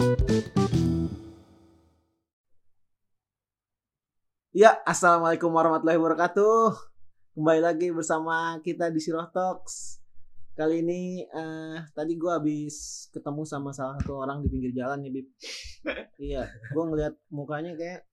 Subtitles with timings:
[0.00, 0.08] Ya,
[4.88, 6.72] assalamualaikum warahmatullahi wabarakatuh.
[7.36, 10.00] Kembali lagi bersama kita di Siroh Talks.
[10.56, 15.20] Kali ini eh, tadi gue habis ketemu sama salah satu orang di pinggir jalan nih,
[15.20, 15.36] Bib.
[16.32, 18.08] iya, gue ngeliat mukanya kayak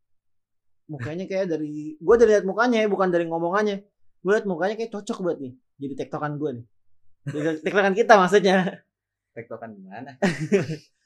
[0.91, 3.87] mukanya kayak dari gue dari lihat mukanya ya, bukan dari ngomongannya.
[4.19, 5.55] Gue liat mukanya kayak cocok buat nih.
[5.79, 6.67] Jadi tektokan gue nih.
[7.31, 8.83] Jadi tektokan kita maksudnya.
[9.31, 10.19] tektokan gimana?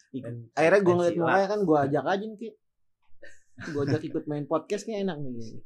[0.53, 2.49] Akhirnya gue ngeliat mukanya kan gue ajak aja nih, Ki.
[3.71, 5.63] Gue ajak ikut main podcast kayak enak nih.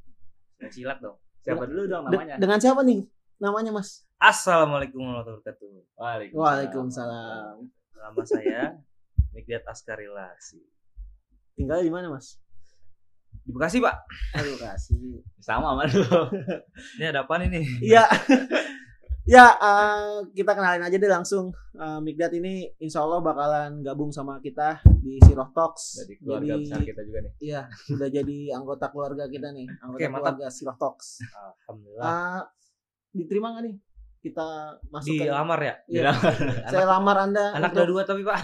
[0.69, 1.17] Silat dong.
[1.41, 2.35] Siapa dulu dong De- namanya?
[2.37, 3.05] dengan siapa nih
[3.37, 4.05] namanya, Mas?
[4.17, 5.69] Assalamualaikum warahmatullahi wabarakatuh.
[5.97, 6.37] Waalaikumsalam.
[6.41, 7.55] Waalaikumsalam.
[7.95, 8.61] Nama saya
[9.33, 10.61] Mikdat Askarilasi.
[11.53, 12.37] Tinggal di mana, Mas?
[13.45, 13.95] Di Bekasi, Pak.
[14.39, 15.21] Aduh, kasih.
[15.41, 16.01] Sama sama lu.
[16.97, 17.61] Ini ada apa ini?
[17.81, 18.05] Iya.
[19.25, 21.49] ya, eh, kita kenalin aja deh langsung.
[21.75, 26.05] Eh, Mikdat ini insya Allah bakalan gabung sama kita di Siroh Talks.
[26.05, 27.33] Dari keluarga besar kita juga nih.
[27.41, 31.19] Iya, sudah jadi anggota keluarga kita nih, anggota Oke, keluarga Siroh Talks.
[31.65, 32.05] Alhamdulillah.
[32.05, 32.41] Eh,
[33.11, 33.75] diterima nggak nih?
[34.25, 35.75] Kita masuk Di lamar ya?
[35.85, 36.09] Iya.
[36.65, 38.37] Saya lamar Anda Anak untuk- dua tapi, Pak.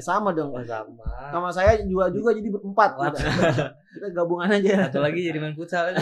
[0.00, 0.56] sama dong.
[0.56, 1.04] Oh, sama.
[1.28, 2.96] Sama saya juga juga jadi berempat.
[2.96, 3.12] Empat.
[3.20, 4.88] Kita, kita gabungan aja.
[4.88, 5.92] Satu lagi jadi main futsal.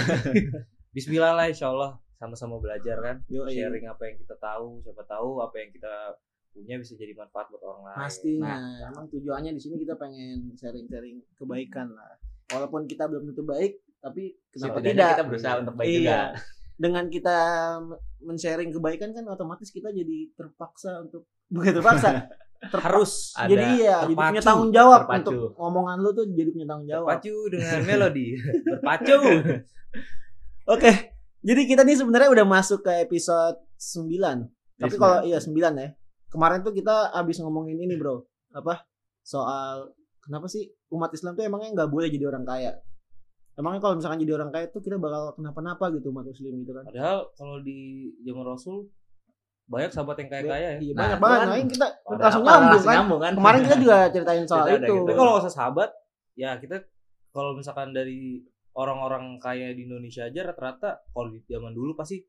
[0.95, 3.17] Bismillah lah insya Allah sama-sama belajar kan.
[3.29, 3.53] Yoi.
[3.53, 5.95] Sharing apa yang kita tahu, siapa tahu apa yang kita
[6.51, 7.99] punya bisa jadi manfaat buat orang lain.
[8.01, 8.57] Pastinya,
[8.89, 12.17] emang tujuannya di sini kita pengen sharing-sharing kebaikan lah.
[12.49, 15.11] Walaupun kita belum tentu baik, tapi kenapa Setidaknya tidak?
[15.13, 15.99] kita berusaha untuk baik iya.
[16.01, 16.21] juga.
[16.77, 17.39] Dengan kita
[18.21, 22.09] men-sharing kebaikan kan otomatis kita jadi terpaksa untuk bukan terpaksa.
[22.57, 25.21] terpa- Harus Ada jadi iya, jadi terpacu, punya tanggung jawab terpacu.
[25.29, 27.07] untuk omongan lu tuh jadi punya tanggung jawab.
[27.21, 28.27] berpacu dengan melodi.
[28.73, 29.17] Berpacu.
[30.67, 30.93] Oke.
[31.47, 34.51] Jadi kita nih sebenarnya udah masuk ke episode 9.
[34.77, 35.89] Tapi Iya, kalau iya 9 ya.
[36.27, 38.27] Kemarin tuh kita habis ngomongin ini, Bro.
[38.51, 38.83] Apa?
[39.23, 42.75] Soal kenapa sih umat Islam tuh emangnya nggak boleh jadi orang kaya?
[43.55, 46.85] Emangnya kalau misalkan jadi orang kaya tuh kita bakal kenapa-napa gitu umat muslim gitu kan?
[46.85, 47.79] Padahal kalau di
[48.21, 48.91] zaman Rasul
[49.67, 50.79] banyak sahabat yang kaya-kaya ya.
[50.79, 51.47] Iya, Nah, banyak banget.
[51.47, 52.95] Nah, kita langsung nyambung kan.
[52.99, 53.33] nyambung kan?
[53.39, 54.83] Kemarin kita juga ceritain soal itu.
[54.83, 54.95] gitu.
[55.07, 55.91] Tapi kalau usah sahabat,
[56.35, 56.77] ya kita
[57.31, 58.43] kalau misalkan dari
[58.77, 62.21] orang-orang kaya di Indonesia aja rata-rata kalau di zaman dulu pasti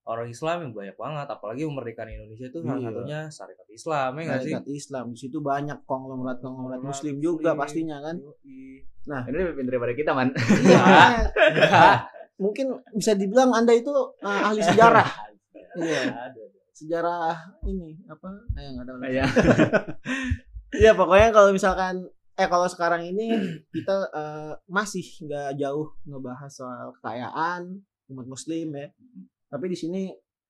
[0.00, 2.88] orang Islam yang banyak banget, apalagi kemerdekaan Indonesia itu salah Iya.
[2.88, 4.52] satunya syarikat Islam ya nggak sih?
[4.52, 7.60] Syarikat Islam di situ banyak konglomerat konglomerat muslim juga muslim.
[7.60, 8.16] pastinya kan.
[8.18, 8.84] Yoi.
[9.00, 10.28] Ini lebih pintar daripada kita, Man.
[10.36, 10.80] Iya.
[11.56, 11.92] makanya
[12.42, 15.08] mungkin bisa dibilang Anda itu uh, ahli sejarah.
[15.76, 16.00] Iya.
[16.28, 16.42] Ada.
[16.72, 18.28] Sejarah ini apa?
[18.56, 18.96] Eh nggak tahu.
[19.04, 19.24] Iya.
[20.70, 22.06] Iya pokoknya kalau misalkan
[22.40, 23.36] eh kalau sekarang ini
[23.68, 28.88] kita eh, masih nggak jauh ngebahas soal kekayaan umat muslim ya.
[29.52, 30.02] Tapi di sini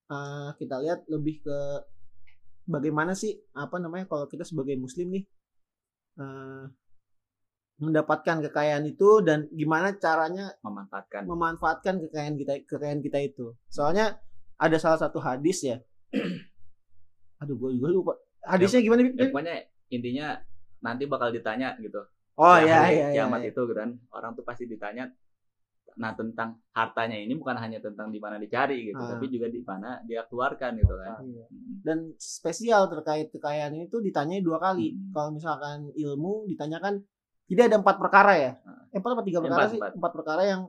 [0.07, 1.59] eh, kita lihat lebih ke
[2.71, 5.25] bagaimana sih apa namanya kalau kita sebagai muslim nih
[6.23, 6.65] eh,
[7.81, 11.25] mendapatkan kekayaan itu dan gimana caranya Memanfaatkan.
[11.25, 13.57] memanfaatkan kekayaan kita kekayaan kita itu.
[13.67, 14.21] Soalnya
[14.61, 15.81] ada salah satu hadis ya.
[17.41, 18.13] Aduh gue juga lupa.
[18.45, 19.01] Hadisnya gimana?
[19.09, 19.17] Bib?
[19.17, 19.55] Ya, pokoknya
[19.89, 20.27] intinya
[20.81, 22.01] nanti bakal ditanya gitu.
[22.37, 23.21] Oh iya iya iya.
[23.21, 23.53] kiamat iya.
[23.53, 25.13] itu gitu kan orang tuh pasti ditanya
[25.99, 29.19] nah tentang hartanya ini bukan hanya tentang di mana dicari gitu Ah.
[29.19, 31.45] tapi juga di mana dia keluarkan gitu kan Iya.
[31.51, 31.75] Mm.
[31.85, 34.95] Dan spesial terkait kekayaan itu ditanya dua kali.
[34.95, 35.11] Hmm.
[35.13, 37.03] Kalau misalkan ilmu ditanyakan
[37.51, 38.53] jadi ada empat perkara ya.
[38.63, 38.87] Ah.
[38.95, 39.79] Eh, empat apa tiga Empat, perkara sih?
[39.83, 39.93] empat.
[39.99, 40.61] Empat perkara yang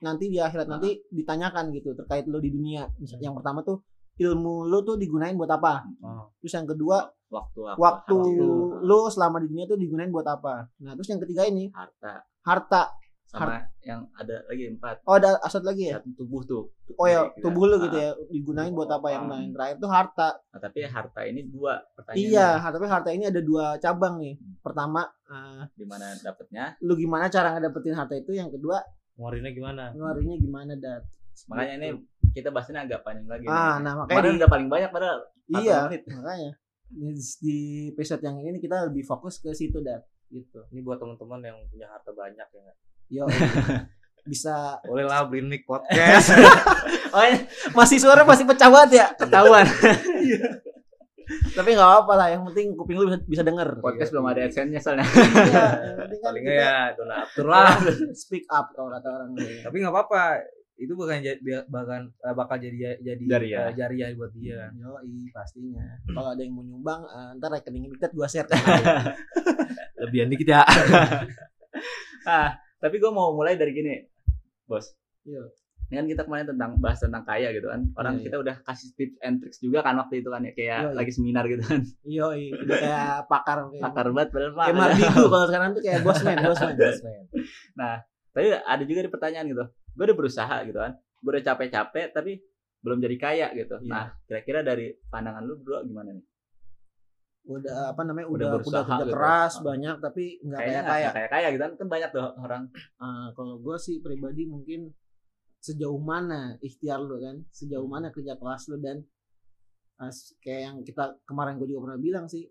[0.00, 0.72] nanti di akhirat Ah.
[0.80, 2.88] nanti ditanyakan gitu terkait lo di dunia.
[2.98, 3.84] Misal yang pertama tuh
[4.20, 5.80] ilmu lo tuh digunain buat apa?
[6.04, 6.28] Oh.
[6.38, 10.68] Terus yang kedua waktu apa, waktu waktu, lo selama di dunia tuh digunain buat apa?
[10.78, 12.82] Nah terus yang ketiga ini harta harta.
[13.30, 16.02] sama yang ada lagi empat Oh ada asal lagi ya?
[16.02, 16.66] satu tubuh tuh
[16.98, 19.38] Oh ya tubuh lo ah, gitu ya digunain buat apa yang Ah.
[19.38, 20.28] yang terakhir tuh harta.
[20.50, 24.34] nah, tapi harta ini dua pertanyaannya Iya, tapi harta ini ada dua cabang nih.
[24.34, 24.58] Hmm.
[24.58, 28.34] Pertama, eh, di mana dapatnya lu gimana cara ngedapetin harta itu?
[28.34, 28.82] Yang kedua,
[29.14, 29.84] Ngeluarinnya gimana?
[29.94, 31.06] ngeluarinnya gimana dat?
[31.46, 31.88] makanya ini
[32.30, 33.82] kita bahasnya agak panjang lagi Ah, nih.
[33.82, 36.02] nah makanya kemarin di- udah paling banyak padahal 40 iya, menit.
[36.08, 36.50] makanya
[36.90, 37.08] di,
[37.38, 37.56] di
[37.90, 40.62] episode yang ini kita lebih fokus ke situ dat gitu.
[40.68, 42.72] Ini buat teman-teman yang punya harta banyak ya?
[43.08, 43.24] Yo,
[44.30, 46.30] bisa Boleh lah beliin mic podcast.
[47.08, 47.46] oh, iya.
[47.70, 49.66] masih suara masih pecah banget ya ketahuan
[51.52, 54.82] tapi nggak apa lah yang penting kuping lu bisa, bisa denger podcast belum ada adsense-nya
[54.82, 57.78] soalnya Iya, kan Paling ya donatur lah.
[58.12, 60.42] speak up kalau kata orang Tapi nggak apa-apa.
[60.80, 63.68] Itu bukan jadi bahkan eh, bakal jadi jadi Jariah.
[63.76, 64.72] jariah buat dia.
[64.80, 65.84] Yoi, pastinya.
[66.08, 68.48] Kalau ada yang mau nyumbang, eh, ntar rekening kita gua share.
[70.00, 70.64] Lebihan dikit ya.
[72.28, 73.94] ah tapi gue mau mulai dari gini
[74.64, 75.52] bos Iya.
[75.92, 78.88] ini kan kita kemarin tentang bahas tentang kaya gitu kan orang Iya, kita udah kasih
[78.96, 80.96] tips and tricks juga kan waktu itu kan ya kayak iya.
[80.96, 82.50] lagi seminar gitu kan Iya, iya.
[82.56, 84.80] Udah kayak pakar kayak, pakar banget padahal kayak Pak.
[84.80, 86.74] Mardigu kalau sekarang tuh kayak bosman, bosman.
[86.76, 87.24] Bosman.
[88.30, 92.32] tapi ada juga di pertanyaan gitu gue udah berusaha gitu kan gue udah capek-capek tapi
[92.80, 93.86] belum jadi kaya gitu Iya.
[93.86, 96.26] nah kira-kira dari pandangan lu berdua gimana nih
[97.40, 98.28] Udah apa namanya?
[98.28, 99.14] Udah Udah udah, berusaha kerja gitu.
[99.16, 99.62] keras Ah.
[99.64, 101.08] banyak tapi nggak kayak kaya.
[101.10, 102.62] kayak kaya gitu kan kan banyak tuh orang
[102.96, 104.92] Ah, kalau gue sih pribadi mungkin
[105.58, 109.04] sejauh mana ikhtiar lu kan, sejauh mana kerja keras lu dan
[110.06, 112.44] s- kayak yang kita kemarin gue juga pernah bilang sih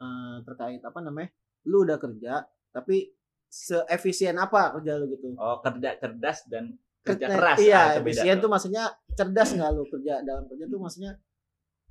[0.00, 1.28] eh, terkait apa namanya,
[1.64, 2.40] lu udah kerja
[2.70, 3.10] tapi
[3.50, 5.34] seefisien apa kerja lu gitu.
[5.34, 8.46] oh kerja cerdas dan kerja keras Iya, Ah, efisien tuh.
[8.46, 11.18] maksudnya cerdas nggak lu kerja dalam kerja tuh maksudnya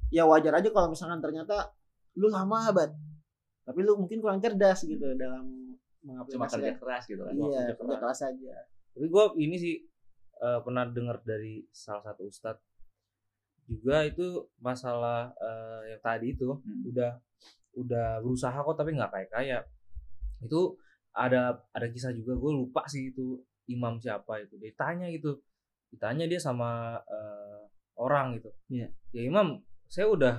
[0.07, 1.75] ya wajar aja kalau misalkan ternyata
[2.15, 2.95] lu lama banget
[3.61, 5.45] tapi lu mungkin kurang cerdas gitu dalam
[6.00, 8.19] cuma kerja mengaplikasikan keras gitu kan iya Kerja kerja keras.
[8.23, 8.56] aja
[8.89, 9.75] Tapi gue ini sih
[10.38, 12.63] eh, pernah dengar dari salah satu ustadz
[13.65, 14.25] juga itu
[14.57, 16.88] masalah eh, yang tadi itu Hmm.
[16.88, 17.11] udah
[17.75, 19.59] udah berusaha kok tapi nggak kayak kaya
[20.39, 20.73] itu
[21.19, 23.36] ada ada kisah juga gue lupa sih itu
[23.68, 25.36] imam siapa itu ditanya gitu
[25.89, 27.62] ditanya dia sama eh,
[27.95, 28.88] orang gitu Iya.
[29.12, 30.36] ya imam saya udah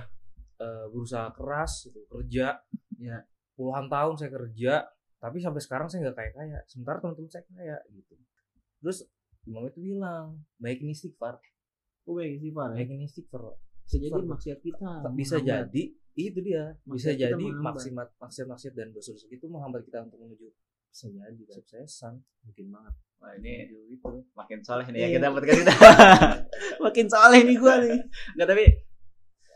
[0.57, 2.57] eh, berusaha keras gitu, kerja
[2.97, 3.21] Iya.
[3.53, 4.73] puluhan tahun saya kerja
[5.17, 8.17] tapi sampai sekarang saya nggak kaya kaya sementara teman-teman saya kaya gitu
[8.79, 9.05] terus
[9.43, 11.37] imam itu bilang baik ini istighfar
[12.03, 12.73] Oh baik sih Far.
[12.73, 14.89] baik ini istighfar Bisa jadi maksiat kita.
[15.11, 15.69] bisa menghambat.
[15.69, 20.01] jadi itu dia bisa Maksiat kita jadi maksimat maksiat maksiat dan dosa-dosa itu menghambat kita
[20.01, 20.49] untuk menuju
[20.91, 22.93] bisa jadi kesuksesan mungkin banget.
[23.17, 23.53] Wah, ini
[23.87, 25.15] itu makin soleh nih ya Iya.
[25.15, 25.73] kita podcast kita
[26.83, 27.95] Makin soleh nih gua nih.
[28.33, 28.63] nggak tapi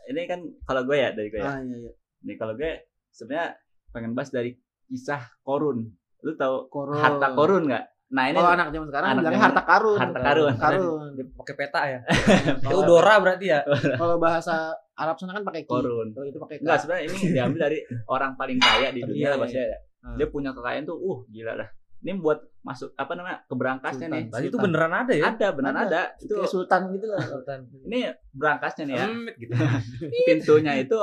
[0.06, 1.92] ini kan kalau gue ya dari gue ya Ah iya iya.
[2.22, 2.72] nih kalau gue
[3.10, 3.58] sebenarnya
[3.90, 4.54] pengen bahas dari
[4.84, 5.82] kisah korun
[6.20, 6.94] lu tahu Korun.
[6.96, 9.98] harta korun nggak nah ini Oh anak zaman sekarang anak bilangnya zaman- harta karun.
[9.98, 10.52] harta karun.
[10.54, 11.10] Karun.
[11.36, 11.98] pakai peta ya
[12.62, 13.60] Kalau- itu Dora berarti ya
[14.00, 14.54] Kalau bahasa
[14.94, 18.56] Arab sana kan pakai korun Kalau itu pakai Enggak, sebenarnya ini diambil dari orang paling
[18.56, 19.68] kaya di dunia Iya, lah bahasanya
[20.06, 20.14] Ah.
[20.14, 21.66] Dia punya kekayaan tuh, uh gila dah.
[21.96, 24.20] Ini buat masuk apa namanya keberangkasnya Sultan.
[24.20, 24.24] nih.
[24.30, 24.64] Tadi itu Sultan.
[24.64, 25.82] beneran ada ya Ada, benar Ada.
[25.82, 26.02] ada.
[26.16, 27.20] Itu Kayak sultan gitu lah.
[27.20, 27.58] Sultan.
[27.82, 27.98] ini
[28.30, 29.06] berangkasnya nih ya.
[29.34, 29.52] Gitu
[30.28, 30.98] Pintunya itu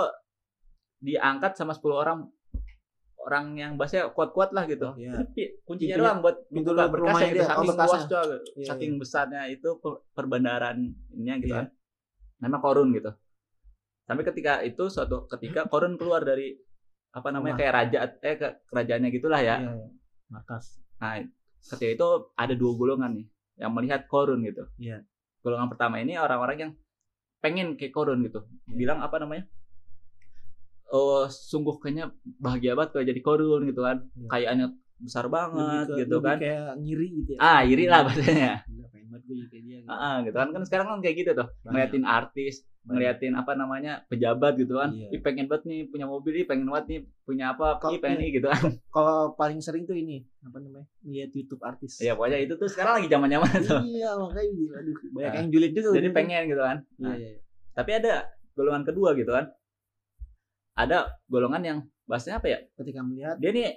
[1.00, 2.20] diangkat sama 10 orang
[3.18, 4.92] orang yang bahasanya kuat-kuat lah gitu.
[4.94, 5.16] Iya.
[5.18, 7.88] Tapi kuncinya doang buat pintu buka rumahnya berkasnya oh, Saking berkasnya.
[7.90, 8.28] luas coy.
[8.54, 10.78] Iya, Saking besarnya itu per- perbandaran
[11.10, 11.60] ininya gitu Iya.
[11.60, 11.68] kan.
[12.40, 13.12] Nama korun gitu.
[14.04, 16.60] Sampai ketika itu suatu ketika korun keluar dari
[17.14, 17.62] apa namanya Rumah.
[17.62, 19.56] kayak raja eh ke kerajaannya gitulah ya.
[19.62, 19.88] Iya, iya.
[20.34, 20.82] Markas.
[20.98, 21.22] Nah,
[21.62, 23.28] ketika itu ada dua golongan nih
[23.62, 24.66] yang melihat korun gitu.
[24.82, 25.06] Iya.
[25.46, 26.72] Golongan pertama ini orang-orang yang
[27.38, 28.42] pengen kayak korun gitu.
[28.66, 28.74] Iya.
[28.74, 29.46] Bilang apa namanya?
[30.90, 33.98] Oh, sungguh kayaknya bahagia banget kalau jadi korun gitu kan.
[34.18, 34.28] Iya.
[34.34, 34.68] Kayaannya
[35.04, 36.38] besar banget Lebih ke- gitu lebih kan.
[36.40, 37.40] Kayak ngiri gitu ya.
[37.40, 38.54] Ah, iri lah bahasanya.
[39.24, 39.88] Gitu.
[39.88, 40.50] Ah, gitu kan.
[40.50, 41.48] Kan sekarang kan kayak gitu tuh.
[41.64, 42.54] Ngeliatin artis,
[42.84, 44.04] ngeliatin apa namanya?
[44.06, 44.90] pejabat gitu kan.
[44.92, 45.10] Iya.
[45.10, 48.30] Ih, pengen banget nih punya mobil, ih pengen banget nih punya apa, Kok- pengen nih
[48.34, 48.64] gitu kan.
[48.96, 50.88] Kalau paling sering tuh ini apa namanya?
[51.04, 52.00] Lihat YouTube artis.
[52.00, 53.80] ya pokoknya itu tuh sekarang lagi zamannya tuh.
[53.82, 54.74] Iya, makanya gila.
[54.76, 55.38] Aduh, banyak Ah.
[55.38, 55.90] yang julid juga.
[55.92, 56.16] Jadi gitu.
[56.16, 56.78] pengen gitu kan.
[56.82, 57.32] Iya, Nah, iya.
[57.74, 58.14] Tapi ada
[58.54, 59.46] golongan kedua gitu kan.
[60.74, 60.98] Ada
[61.28, 62.60] golongan yang bahasanya apa ya?
[62.74, 63.68] Ketika melihat Dia nih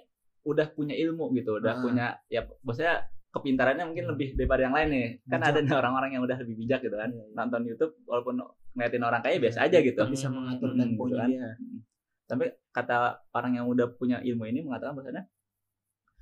[0.46, 1.82] udah punya ilmu gitu, udah Ah.
[1.82, 4.12] punya ya bahasanya kepintarannya mungkin Hmm.
[4.14, 5.06] lebih daripada yang lain nih.
[5.26, 5.50] Kan Bijak.
[5.50, 7.10] ada nih orang-orang yang udah lebih bijak gitu kan.
[7.10, 7.24] Iya.
[7.34, 8.34] Nonton YouTube walaupun
[8.72, 10.00] ngeliatin orang kaya biasa aja gitu.
[10.06, 11.28] bisa mengatur Hmm, temponya gitu kan.
[11.28, 11.48] dia.
[11.52, 11.78] Hmm.
[12.26, 12.96] Tapi kata
[13.30, 15.22] orang yang udah punya ilmu ini mengatakan bahasanya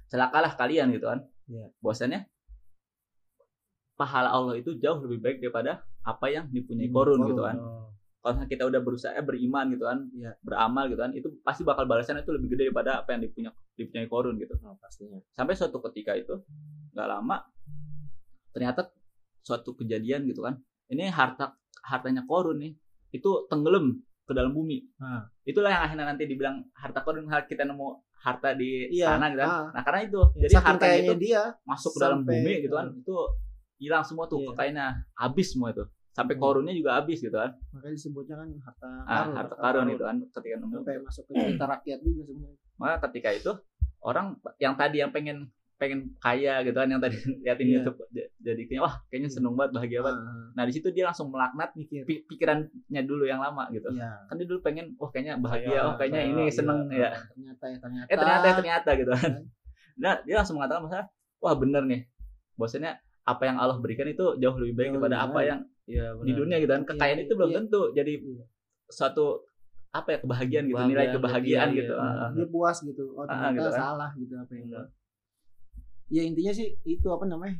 [0.06, 1.20] celakalah kalian gitu kan.
[1.46, 1.66] Iya.
[1.78, 2.20] Bahwasanya
[3.94, 7.28] pahala Allah itu jauh lebih baik daripada apa yang dipunyai Hmm, korun korun.
[7.30, 7.56] gitu kan.
[7.56, 7.93] Oh.
[8.24, 10.32] Kalau kita udah berusaha eh, beriman gitu kan Iya.
[10.40, 14.08] beramal gitu kan itu pasti bakal balasannya itu lebih gede daripada apa yang dipunya dipunyai
[14.08, 15.20] korun gitu Oh, pastinya.
[15.30, 16.32] sampai suatu ketika itu
[16.90, 17.44] nggak lama
[18.50, 18.88] ternyata
[19.38, 20.56] suatu kejadian gitu kan
[20.88, 21.52] ini harta
[21.84, 22.72] hartanya korun nih
[23.10, 25.28] itu tenggelam ke dalam bumi Ah.
[25.44, 27.86] itulah yang akhirnya nanti dibilang harta korun kita nemu
[28.24, 29.66] harta di Iya, tanah gitu kan ah.
[29.70, 33.16] nah karena itu Ya, jadi kayaknya itu dia masuk ke dalam bumi gitu kan itu
[33.76, 34.48] hilang semua tuh Iya.
[34.48, 36.40] kekayaannya habis semua itu sampai Iya.
[36.40, 39.34] korunnya juga habis gitu kan makanya disebutnya kan harta ah, karun.
[39.34, 42.58] harta karun itu kan ketika nemu Sampai masuk ke cerita rakyat juga sebenarnya.
[42.74, 43.52] maka ketika itu
[44.00, 45.38] orang yang tadi yang pengen
[45.74, 47.74] pengen kaya gitu kan yang tadi liatin Iya.
[47.80, 47.98] YouTube
[48.38, 51.74] jadi kayak wah kayaknya seneng banget bahagia banget Ah, nah di situ dia langsung melaknat
[51.74, 52.02] mikir.
[52.04, 54.22] pi- pikirannya dulu yang lama gitu Iya.
[54.24, 56.54] kan dia dulu pengen wah kayaknya bahagia Kaya, oh kayaknya kaya, ini iya.
[56.54, 58.06] seneng ya Ternyata ya ternyata.
[58.06, 59.32] eh ternyata eh, ternyata gitu kan
[60.02, 60.98] nah dia langsung mengatakan masa
[61.36, 62.00] wah bener nih
[62.54, 62.90] bahwasanya
[63.24, 65.50] apa yang Allah berikan itu jauh lebih baik Jauh daripada lebih apa baik.
[65.84, 67.58] Iya, di dunia gitu kan kekayaan Iya, itu belum iya.
[67.60, 68.44] tentu jadi Iya.
[68.86, 69.44] suatu
[69.90, 72.02] apa ya kebahagiaan gitu nilai Kebahagiaan, kebahagiaan iya, gitu iya.
[72.02, 72.30] Ah, ah.
[72.32, 73.04] Dia puas gitu.
[73.12, 73.78] Oh Ah, ternyata gitu kan.
[73.78, 74.82] salah gitu apa yang Iya.
[76.06, 77.56] Ya intinya sih itu apa namanya?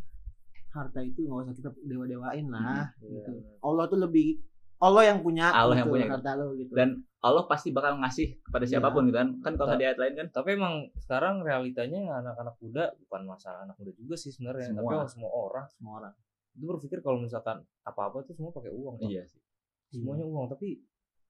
[0.70, 2.90] harta itu nggak usah kita dewa-dewain lah.
[2.98, 3.30] Iya, gitu.
[3.38, 3.62] benar.
[3.62, 4.42] Allah tuh lebih
[4.76, 6.06] Allah yang punya Allah yang gitu, punya.
[6.10, 6.72] harta lo gitu.
[6.74, 6.88] dan
[7.20, 8.70] Allah pasti bakal ngasih kepada Iya.
[8.76, 12.58] siapa pun gitu kan kan kalau di ayat lain kan Tapi emang sekarang realitanya anak-anak
[12.58, 16.12] muda bukan masalah anak muda juga sih sebenarnya, tapi semua orang semua orang.
[16.54, 18.96] Itu berpikir kalau misalkan apa-apa tuh semua pakai uang.
[18.96, 19.06] Pak.
[19.06, 19.42] iya sih
[19.90, 20.82] Semuanya uang, tapi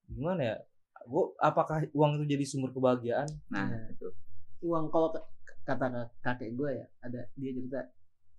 [0.07, 0.57] gimana ya?
[1.05, 3.29] Gua apakah uang itu jadi sumber kebahagiaan?
[3.49, 3.93] nah Iya.
[3.93, 4.09] itu
[4.63, 5.13] Uang kalau
[5.65, 5.87] kata
[6.19, 7.81] kakek gue ya ada dia cerita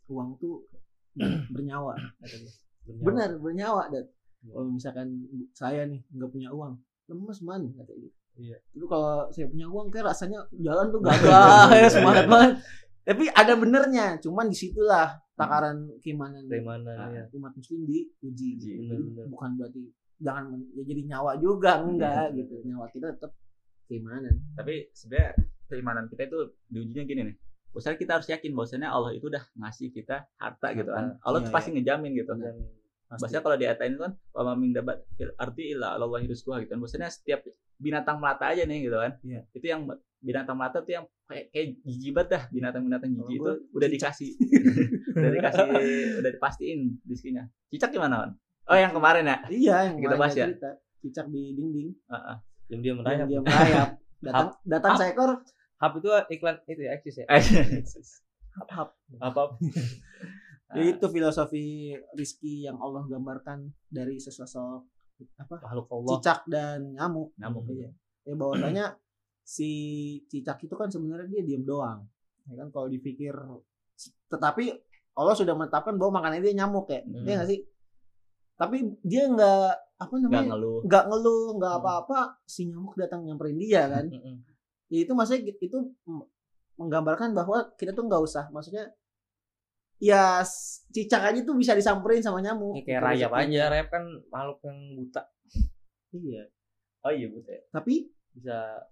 [0.08, 0.66] uang tuh
[1.54, 2.54] bernyawa kata dia.
[2.86, 3.06] Bernyawa.
[3.06, 4.06] Benar bernyawa dan
[4.42, 4.52] Iya.
[4.54, 5.08] kalau misalkan
[5.52, 6.74] saya nih nggak punya uang
[7.08, 8.14] lemes man kata dia.
[8.36, 8.58] Iya.
[8.74, 12.54] Itu kalau saya punya uang kayak rasanya jalan tuh gagah ya semangat banget.
[13.06, 17.10] Tapi ada benernya, cuman di situlah takaran keimanan Dari mana Ah.
[17.14, 17.24] ya?
[17.32, 18.58] umat muslim diuji.
[18.58, 19.26] Bener-bener.
[19.30, 19.82] bukan berarti
[20.18, 22.40] jangan ya jadi nyawa juga enggak Iya.
[22.42, 22.56] gitu.
[22.66, 23.32] Nyawa kita tetap
[23.86, 24.42] keimanan.
[24.58, 27.38] tapi sebenarnya keimanan kita itu diujinya gini nih
[27.70, 31.20] Misalnya kita harus yakin bahwasanya Allah itu udah ngasih kita harta gitu kan.
[31.20, 32.32] Allah tuh Iya, pasti ngejamin gitu.
[32.32, 33.20] Pasti.
[33.20, 35.04] Bahasanya kalau di ayat kan wa min dabat
[35.36, 36.80] ardi illa Allah rizquha gitu kan.
[36.80, 37.44] Maksudnya setiap
[37.76, 39.20] binatang melata aja nih gitu kan.
[39.28, 39.42] Iya.
[39.52, 39.82] Itu yang
[40.26, 44.12] binatang melata tuh yang kayak, kayak jijik banget dah binatang-binatang jijik itu gua udah cicak.
[44.18, 44.32] dikasih
[45.22, 45.66] udah dikasih
[46.20, 47.44] udah dipastiin rizkinya.
[47.70, 48.32] Cicak gimana kan?
[48.66, 49.38] Oh yang kemarin ya?
[49.48, 50.46] Iya, yang Kita bahas ya?
[50.50, 50.70] cerita.
[51.00, 52.36] Cicak di dinding, Heeh.
[52.66, 53.28] diam-diam yang merayap.
[53.30, 53.90] dia merayap.
[54.26, 55.00] Datang datang Hap.
[55.00, 55.32] seekor
[55.78, 57.26] Hap itu iklan itu ya, eksis ya.
[58.58, 58.90] hap-hap.
[59.22, 59.60] Apa?
[60.74, 61.66] Jadi itu filosofi
[62.12, 64.82] rizki yang Allah gambarkan dari sesosok
[65.38, 66.10] apa Makhluk Allah.
[66.18, 67.32] cicak dan nyamuk.
[67.38, 67.64] Nyamuk.
[67.70, 67.90] Iya.
[68.26, 68.86] Ya bahwasanya
[69.46, 69.70] si
[70.26, 72.02] cicak itu kan sebenarnya dia diem doang.
[72.50, 73.38] Ya kan kalau dipikir
[74.28, 74.74] tetapi
[75.16, 77.06] Allah sudah menetapkan bahwa makanannya dia nyamuk ya.
[77.06, 77.24] Hmm.
[77.24, 77.60] Iya nggak sih?
[78.58, 78.76] Tapi
[79.06, 80.58] dia nggak apa namanya?
[80.58, 80.82] ngeluh.
[80.84, 81.82] nggak ngeluh, nggak Hmm.
[81.86, 84.10] apa-apa, si nyamuk datang nyamperin dia kan.
[84.12, 84.44] Mm-mm.
[84.92, 85.78] Ya itu maksudnya itu
[86.76, 88.92] menggambarkan bahwa kita tuh nggak usah maksudnya
[89.96, 90.44] ya
[90.92, 92.76] cicak aja tuh bisa disamperin sama nyamuk.
[92.76, 95.22] Ini kayak rayap aja, rayap kan makhluk yang buta
[96.12, 96.44] Iya.
[97.04, 97.60] Oh iya betul.
[97.72, 97.94] Tapi
[98.36, 98.84] bisa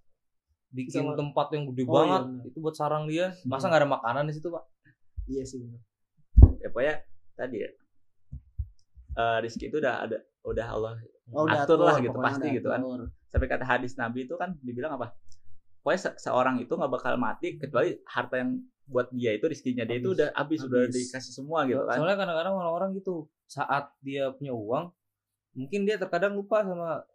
[0.73, 2.43] bikin Bisa- tempat yang gede Oh, iya, banget benar.
[2.49, 3.25] itu buat sarang dia.
[3.43, 4.63] Masa nggak ada makanan di situ, Pak?
[5.25, 5.79] iya sih benar.
[6.57, 6.95] Ya pokoknya
[7.33, 7.69] tadi ya.
[9.13, 10.93] eh rizki itu udah ada udah Allah
[11.29, 12.81] Oh, udah Atur lah atur, gitu, pokoknya pasti gitu kan.
[12.81, 13.01] atur.
[13.25, 15.13] sampai kata hadis Nabi itu kan dibilang apa?
[15.79, 19.97] Pokoknya se- seorang itu nggak bakal mati kecuali harta yang buat dia itu rizkinya dia
[19.97, 21.07] itu udah habis udah Habis.
[21.07, 21.95] dikasih semua gitu kan.
[21.95, 24.91] Soalnya kadang-kadang orang-orang gitu saat dia punya uang,
[25.53, 27.05] mungkin dia terkadang lupa sama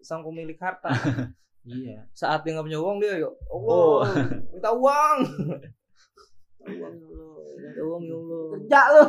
[0.00, 0.88] sang pemilik harta.
[1.60, 2.08] Iya.
[2.10, 4.00] saat dia nggak punya uang dia, ya Oh.
[4.00, 5.18] Allah, minta uang.
[6.60, 7.36] Uang ya Allah.
[7.56, 8.42] Minta uang ya Allah.
[8.52, 9.02] Kerja lu.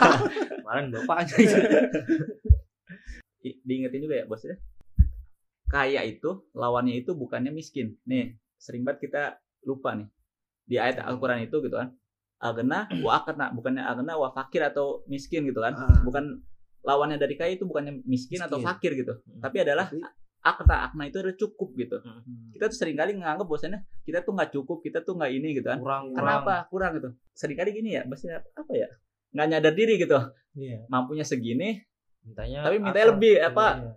[0.58, 1.34] Kemarin bapaknya
[3.42, 4.56] I- diingetin juga ya bosnya.
[5.68, 7.98] Kaya itu lawannya itu bukannya miskin.
[8.02, 9.22] Nih sering banget kita
[9.62, 10.08] lupa nih
[10.64, 11.94] di ayat Al-Quran itu gitu kan.
[12.38, 15.74] Agena wa akna bukannya agena wa fakir atau miskin gitu kan.
[15.74, 16.38] Ah, Bukan
[16.82, 18.68] lawannya dari kaya itu bukannya miskin, atau Miskin.
[18.70, 19.12] fakir gitu.
[19.18, 19.42] Hmm.
[19.42, 19.90] Tapi adalah
[20.38, 21.96] Tapi- akna itu udah cukup gitu.
[21.98, 22.52] hmm.
[22.52, 25.66] kita tuh sering kali nganggap bahwasannya kita tuh nggak cukup, kita tuh nggak ini gitu
[25.66, 25.78] kan.
[25.78, 26.18] kurang kurang.
[26.18, 27.08] Kenapa kurang gitu?
[27.32, 28.88] Seringkali gini ya, maksudnya apa ya?
[29.30, 30.18] Nggak nyadar diri gitu.
[30.54, 30.78] Iya.
[30.86, 31.78] Mampunya segini,
[32.20, 33.66] Mintanya tapi mintanya lebih apa?
[33.76, 33.92] Iya.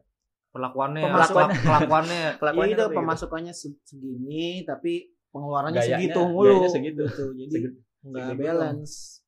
[0.52, 1.56] Perlakuannya, Pemasukannya.
[1.56, 2.20] kelak- kelakuannya.
[2.28, 2.98] Iya Kelakuannya itu gitu.
[2.98, 4.94] pemasukannya se- segini tapi
[5.32, 6.68] pengeluarannya Gayanya- segitu mulu.
[6.68, 7.04] segitu.
[7.06, 7.26] Gitu.
[7.38, 7.78] Jadi Segitu.
[8.04, 9.21] nggak balance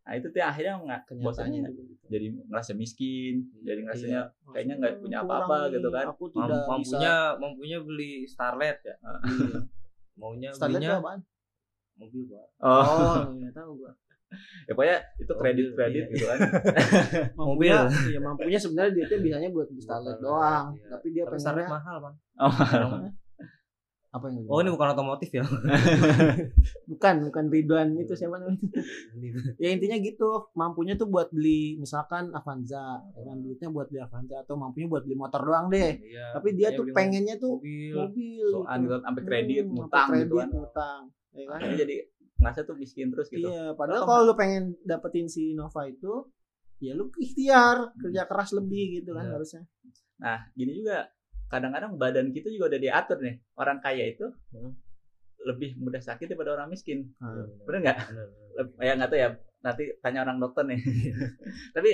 [0.00, 1.60] Nah itu tuh akhirnya nggak kenyataannya.
[1.60, 1.92] bosannya gitu.
[2.06, 4.50] jadi ngerasa miskin, jadi ngerasanya Iya.
[4.50, 6.06] kayaknya nggak punya apa-apa gitu kan.
[6.08, 6.66] Aku tidak bisa.
[6.66, 8.94] mampunya mampunya beli Starlet ya.
[8.96, 9.60] Iya.
[10.20, 11.20] Maunya Starlet belinya apaan?
[11.94, 12.46] mobil, Pak.
[12.58, 13.92] Oh, Oh, nggak tahu gua.
[14.62, 16.12] ya pokoknya itu kredit iya, kredit iya.
[16.12, 16.38] gitu kan.
[17.38, 17.76] Mampunya,
[18.06, 20.66] iya mampunya sebenarnya dia tuh bisanya buat beli Starlet doang.
[20.72, 20.86] iya.
[20.88, 22.14] Tapi dia Tapi Starlet pengennya mahal, Bang.
[22.38, 22.52] Oh,
[24.10, 25.46] apa yang Oh, ini bukan otomotif ya.
[26.90, 28.58] bukan bukan Ridwan itu siapa namanya?
[29.62, 34.40] ya intinya gitu mampunya tuh buat beli misalkan Avanza ya kan duitnya buat beli Avanza
[34.40, 36.34] atau mampunya buat beli motor doang deh Iya.
[36.34, 37.94] tapi dia tuh pengennya tuh mobil.
[37.96, 38.86] mobil soan gitu.
[38.88, 40.48] gitu sampai kredit, Hmm, sampai gitu kredit, kan.
[40.50, 41.00] ngutang
[41.30, 41.96] ya kan jadi
[42.36, 43.46] ngerasa tuh miskin terus gitu.
[43.46, 46.26] iya padahal kalau lu pengen dapetin si Nova itu
[46.78, 49.32] ya lu ikhtiar kerja keras lebih gitu kan Iya.
[49.32, 49.62] harusnya
[50.16, 51.08] Nah, gini juga
[51.50, 53.34] kadang-kadang badan kita juga udah diatur nih.
[53.54, 54.72] Orang kaya itu Hmm.
[55.40, 57.10] lebih mudah sakit daripada orang miskin.
[57.16, 57.98] Nah, Bener nggak?
[58.78, 59.28] Ya nggak tahu ya.
[59.60, 60.80] Nanti tanya orang dokter nih.
[61.74, 61.90] Tapi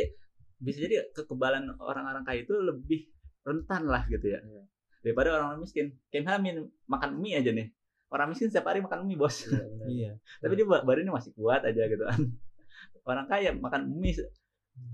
[0.58, 3.06] bisa jadi kekebalan orang-orang kaya itu lebih
[3.42, 4.40] rentan lah gitu ya.
[4.40, 4.62] Iya.
[5.00, 5.86] Daripada orang-orang miskin.
[6.08, 7.68] Kayak misalnya min- makan mie aja nih.
[8.06, 9.46] Orang miskin setiap hari makan mie bos.
[9.46, 12.20] Iya, iya Tapi dia ba- badannya masih kuat aja gitu kan.
[13.02, 14.30] Orang kaya makan mie se-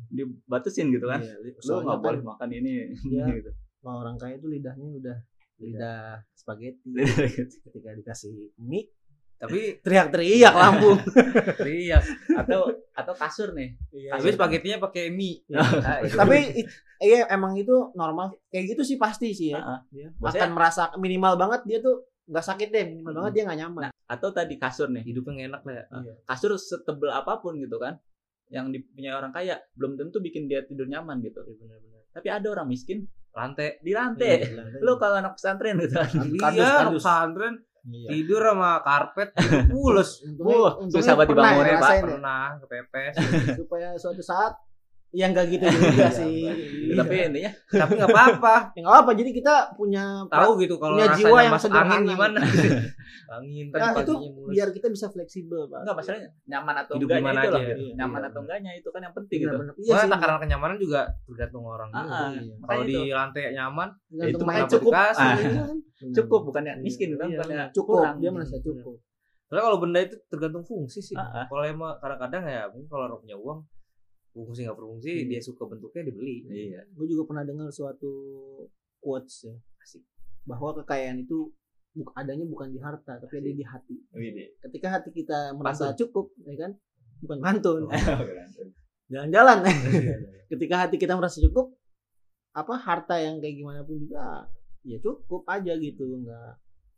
[0.08, 1.20] dibatasin gitu kan.
[1.20, 2.72] Iya, Lu nggak kan boleh makan ini
[3.08, 3.24] Iya.
[3.40, 3.50] gitu.
[3.82, 5.16] Kalau orang kaya itu lidahnya udah
[5.58, 7.60] lidah spaghetti Gitu.
[7.62, 8.88] ketika dikasih mie
[9.36, 11.02] tapi teriak-teriak lambung.
[11.60, 13.74] teriak atau atau kasur nih
[14.08, 16.14] tapi spaghettinya pakai mie Iya.
[16.14, 16.70] Tapi it-
[17.00, 18.38] iya emang itu normal.
[18.48, 19.58] Kayak gitu sih pasti sih ya.
[19.58, 19.78] Heeh.
[19.90, 23.18] Dia Maksudnya- akan merasa minimal banget dia tuh nggak sakit deh, minimal Hmm.
[23.18, 23.82] banget dia nggak nyaman.
[23.82, 26.14] Nah, atau tadi kasur nih hidupnya enak lah ya Iya.
[26.22, 27.98] kasur setebel apa pun gitu kan
[28.46, 32.68] yang dipunyai orang kaya belum tentu bikin dia tidur nyaman gitu benar-benar tapi ada orang
[32.68, 33.80] miskin lantai.
[33.80, 34.34] Di lantai.
[34.44, 35.96] Iya, lu kalau anak pesantren gitu.
[36.36, 38.14] Kan iya anak pesantren Iya.
[38.14, 39.34] tidur sama karpet
[39.66, 40.22] pules.
[40.22, 41.50] Untungnya, Wah, susah banget Pak.
[41.66, 41.98] ya.
[41.98, 43.14] pernah kepepes.
[43.58, 44.54] Supaya suatu saat
[45.12, 46.36] ya nggak gitu juga Iya, sih.
[46.82, 49.10] Ya, tapi intinya tapi nggak apa-apa Ya nggak apa.
[49.12, 51.92] Jadi kita punya tahu gitu kalau Punya jiwa yang masuk sederhana.
[51.94, 52.38] angin gimana
[53.32, 55.78] angin tadi Nah, itu mulus biar kita bisa fleksibel, Pak.
[55.82, 57.68] enggak masalahnya nyaman atau Hidup enggaknya gimana itu loh aja.
[57.70, 57.82] gitu.
[57.94, 58.28] nyaman Iya.
[58.28, 59.74] atau enggaknya itu kan yang penting gitu Benar-benar.
[59.74, 60.12] Iya Soalnya sih.
[60.12, 62.12] takaran kenyamanan juga tergantung orang Ah, juga.
[62.14, 62.28] ah.
[62.32, 62.54] Iya.
[62.62, 63.88] Kalau di lantai nyaman,
[64.22, 64.90] itu makanya cukup.
[64.90, 65.22] dikasih.
[65.22, 65.36] Ah.
[65.38, 65.64] Iya
[66.12, 66.82] cukup bukannya Iya.
[66.82, 68.96] miskin kan Iya, bukannya Cukup, dia merasa cukup.
[69.44, 71.14] Soalnya kalau benda itu tergantung fungsi sih.
[71.14, 71.46] Ah, ah.
[71.46, 73.60] Kalau emang kadang-kadang ya mungkin kalau orang punya uang
[74.32, 75.24] fungsi nggak berfungsi Iya.
[75.28, 76.48] dia suka bentuknya dibeli.
[76.48, 78.10] iya Gue juga pernah dengar suatu
[78.98, 79.54] quotes ya.
[79.78, 80.02] Asik.
[80.42, 81.52] Bahwa kekayaan itu
[81.92, 83.96] buk- adanya bukan di harta, tapi ada di hati.
[84.10, 84.56] Widih.
[84.58, 86.72] Ketika hati kita merasa cukup, ya kan?
[87.20, 87.82] Bukan pantun.
[87.92, 88.24] Oh.
[89.12, 89.60] Jalan-jalan.
[90.48, 91.76] Ketika hati kita merasa cukup,
[92.50, 94.48] apa harta yang kayak gimana pun juga
[94.82, 96.56] ya cukup aja gitu, enggak.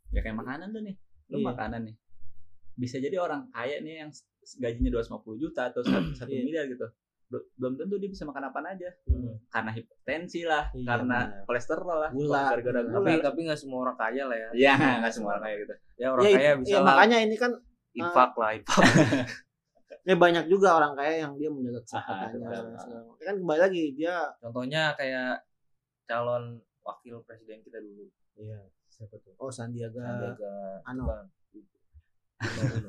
[0.09, 0.95] ya kayak makanan tuh nih
[1.27, 1.45] lu Iya.
[1.45, 1.95] makanan nih
[2.73, 4.11] bisa jadi orang kaya nih yang
[4.57, 5.81] gajinya 250 juta atau
[6.13, 6.43] satu Iya.
[6.43, 6.87] miliar gitu
[7.27, 9.33] belum tentu dia bisa makan apa aja Hmm.
[9.47, 11.43] karena hipertensi lah Iya, karena benar.
[11.43, 12.43] kolesterol lah Gula.
[12.49, 12.95] gara-gara Gula.
[12.95, 14.49] Tapi tapi nggak semua orang kaya lah ya.
[14.53, 17.17] ya nggak semua orang kayak gitu Ya orang Ya, kaya it- bisa ya, lah makanya
[17.19, 17.51] ini kan
[17.93, 18.77] infak lah infak.
[20.05, 22.29] ya banyak juga orang kaya yang dia menjaga kesehatannya.
[22.31, 22.89] segala macam.
[23.19, 25.33] kan kembali lagi dia Contohnya kayak
[26.05, 26.43] calon
[26.79, 28.05] wakil presiden kita dulu.
[28.35, 29.33] Iya, siapa tuh?
[29.35, 29.97] Oh, Sandiaga.
[29.97, 30.53] Sandiaga
[30.83, 31.09] Ano.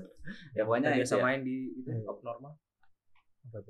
[0.52, 1.23] Ya pokoknya Yang biasa ya.
[1.23, 2.02] main di itu Iya.
[2.05, 2.52] abnormal.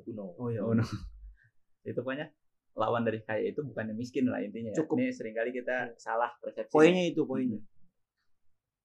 [0.06, 0.24] Uno.
[0.36, 0.60] Oh iya.
[0.60, 0.82] Oh, no.
[1.82, 2.28] itu pokoknya
[2.72, 4.76] lawan dari kaya itu bukannya miskin lah intinya ya.
[4.76, 4.98] Cukup.
[4.98, 7.56] ini sering kali kita salah persepsi Poinnya itu poinnya.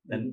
[0.01, 0.31] dan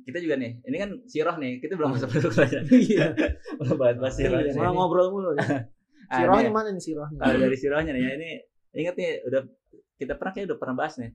[0.00, 2.58] kita juga nih ini kan siroh nih kita belum masuk produk aja
[2.90, 3.06] Iya.
[3.58, 4.58] belum bahas-bahas siroh Iya, nih.
[4.58, 5.30] malah ngobrol mulu.
[6.04, 7.16] Ah, nih, mana nih sirohnya?
[7.16, 8.30] kalau dari sirohnya nih ya ini
[8.76, 9.40] ingat nih udah
[9.96, 11.10] kita pernah kayak udah pernah bahas nih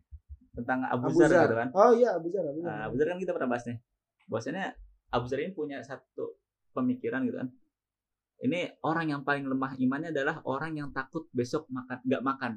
[0.52, 1.44] tentang Abu, Abu Zar Zar.
[1.46, 2.68] gitu kan Oh iya, Abu Zar, Abu Zar.
[2.68, 3.78] Nah, Abu Zar kan kita pernah bahas nih
[4.26, 4.64] bahwasanya
[5.10, 6.40] Abu Zar ini punya satu
[6.72, 7.48] pemikiran gitu kan
[8.40, 12.54] ini orang yang paling lemah imannya adalah orang yang takut besok makan nggak makan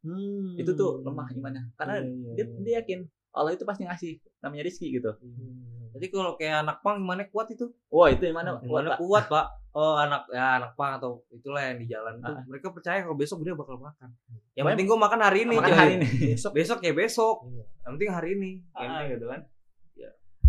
[0.00, 0.56] Hmm.
[0.56, 2.56] itu tuh lemah imannya karena iya, dia, iya.
[2.64, 3.04] dia yakin
[3.36, 5.76] Allah itu pasti ngasih namanya rizki gitu Hmm.
[5.90, 7.66] Jadi kalau kayak anak pang gimana kuat itu?
[7.90, 9.46] wah itu yang mana Gimana Wah, kuat, Pak?
[9.74, 12.30] Oh, anak ya anak pang atau itulah yang di jalan tuh.
[12.30, 12.46] Ah.
[12.46, 14.14] Mereka percaya kalau besok dia bakal makan.
[14.54, 16.06] Yang penting gua makan hari ini, makan hari ini
[16.38, 17.36] Besok Besok ya besok.
[17.82, 18.50] Yang penting hari ini.
[18.78, 19.40] Yang ah, gitu kan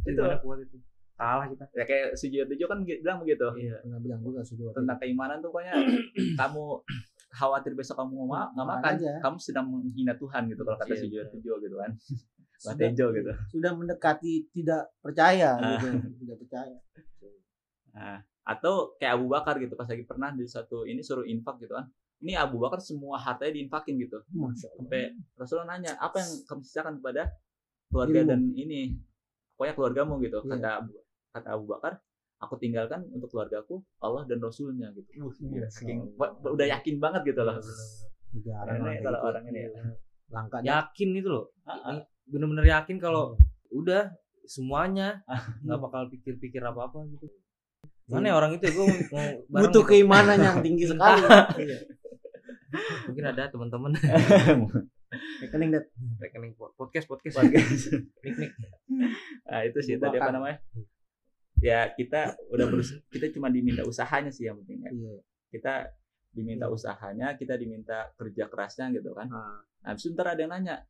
[0.02, 0.78] itu itu gimana kuat itu.
[1.22, 1.64] Kalah kita.
[1.72, 4.74] ya kayak Sujiyo Tujuh kan bilang begitu Iya, pernah bilang juga sudah.
[4.74, 5.78] tentang keimanan tuh pokoknya
[6.42, 6.64] kamu
[7.32, 9.12] khawatir besok kamu mau ma- nggak Makan makan aja.
[9.22, 11.32] kamu sedang menghina Tuhan gitu kalau kata Iya, Sujiyo benar.
[11.32, 11.92] Tujuh gitu kan
[12.58, 15.78] Sudah- Batejo gitu Sudah mendekati tidak percaya Ah.
[15.78, 15.88] gitu.
[16.20, 16.78] Tidak percaya.
[17.92, 21.74] Nah, atau kayak Abu Bakar gitu pas lagi pernah di satu ini suruh infak gitu
[21.74, 21.86] kan.
[22.20, 24.22] Ini Abu Bakar semua hartanya diinfakin gitu.
[24.56, 27.34] Sampai Rasulullah nanya, "Apa yang kamu sisakan kepada
[27.88, 28.30] keluarga Ilmu.
[28.30, 28.82] dan ini?"
[29.54, 30.38] Pokoknya keluargamu gitu.
[30.40, 30.50] Iya.
[30.52, 30.92] Kata Abu,
[31.32, 32.00] kata Abu Bakar,
[32.40, 35.32] "Aku tinggalkan untuk keluargaku Allah dan Rasulnya gitu." Uh,
[35.68, 36.12] saking
[36.46, 37.58] udah yakin banget gitu loh.
[38.32, 39.28] Jarang Ini orang kayak kalau gitu.
[39.28, 39.70] orang ini ya.
[40.32, 40.68] Langka dah.
[40.68, 41.46] Yakin itu loh.
[42.24, 43.36] Bener-bener yakin kalau
[43.72, 44.12] udah
[44.44, 45.24] semuanya
[45.64, 47.28] nggak bakal pikir-pikir apa-apa gitu.
[48.12, 49.90] Mana ya orang itu ya gue mau bareng Butuh gitu.
[49.92, 51.24] keimanan yang tinggi sekali.
[51.60, 51.78] Iya.
[53.08, 53.92] Mungkin ada teman-teman
[55.44, 55.92] Rekening dat.
[56.20, 57.92] rekening pod- podcast podcast Podcast.
[58.24, 58.52] nik nik
[59.44, 60.64] Nah, itu sih tadi apa namanya?
[61.62, 64.92] Ya kita udah berusaha, kita cuma diminta usahanya sih yang penting ya.
[64.92, 65.16] Iya.
[65.48, 65.74] kita
[66.32, 66.74] diminta Iya.
[66.74, 69.28] usahanya, kita diminta kerja kerasnya gitu kan.
[69.28, 70.86] Ah, Nah, habis itu ntar ada yang nanya,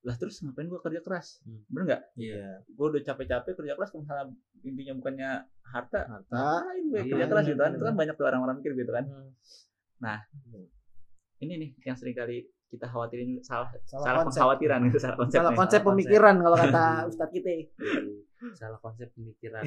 [0.00, 1.40] lah terus ngapain gua kerja keras?
[1.42, 1.62] Hmm.
[1.66, 2.02] Bener nggak?
[2.16, 2.60] Iya.
[2.68, 5.30] Gue udah capek-capek kerja keras, misalnya intinya bukannya
[5.64, 6.28] harta, Harta.
[6.28, 7.70] ngapain gue Iya, kerja keras gitu kan?
[7.70, 9.04] bener, Itu kan banyak tuh orang-orang mikir gitu kan.
[9.06, 10.66] Hmm.
[11.38, 12.36] Ini nih yang sering kali
[12.68, 14.38] kita khawatirin salah Salah salah, konsep.
[14.38, 15.38] pengkhawatiran gitu, salah konsep.
[15.38, 17.50] Salah konsep pemikiran kalau kata Ustadz kita.
[18.52, 19.62] Salah konsep pemikiran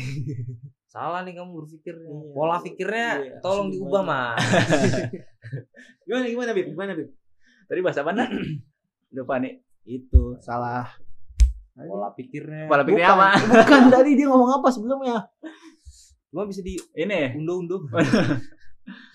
[0.94, 2.32] salah nih kamu berpikirnya Iya.
[2.32, 4.36] pola pikirnya Iya, tolong diubah mas
[6.06, 6.68] Gimana gimana Bib?
[6.70, 7.10] Gimana Bib?
[7.66, 8.28] Tadi bahasa mana?
[9.16, 9.58] Lupa nih.
[9.84, 10.86] Itu salah.
[11.76, 13.30] pola pikirnya Kepala pikirnya Bukan, apa?
[13.64, 15.18] bukan tadi dia ngomong apa sebelumnya?
[16.26, 17.32] cuma bisa di Ini.
[17.34, 17.88] undo-undo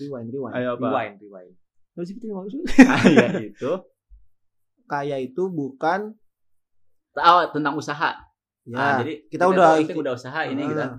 [0.01, 0.55] Rewind, rewind.
[0.57, 0.87] Ayo apa?
[0.89, 1.53] rewind rewind
[2.01, 2.61] ngomong sih.
[2.81, 3.73] Ah, ya itu.
[4.85, 6.17] Kaya itu bukan
[7.13, 8.17] Oh, tentang usaha.
[8.69, 10.93] Ya, Ah, jadi kita tuh udah penting udah usaha ini gitu kan.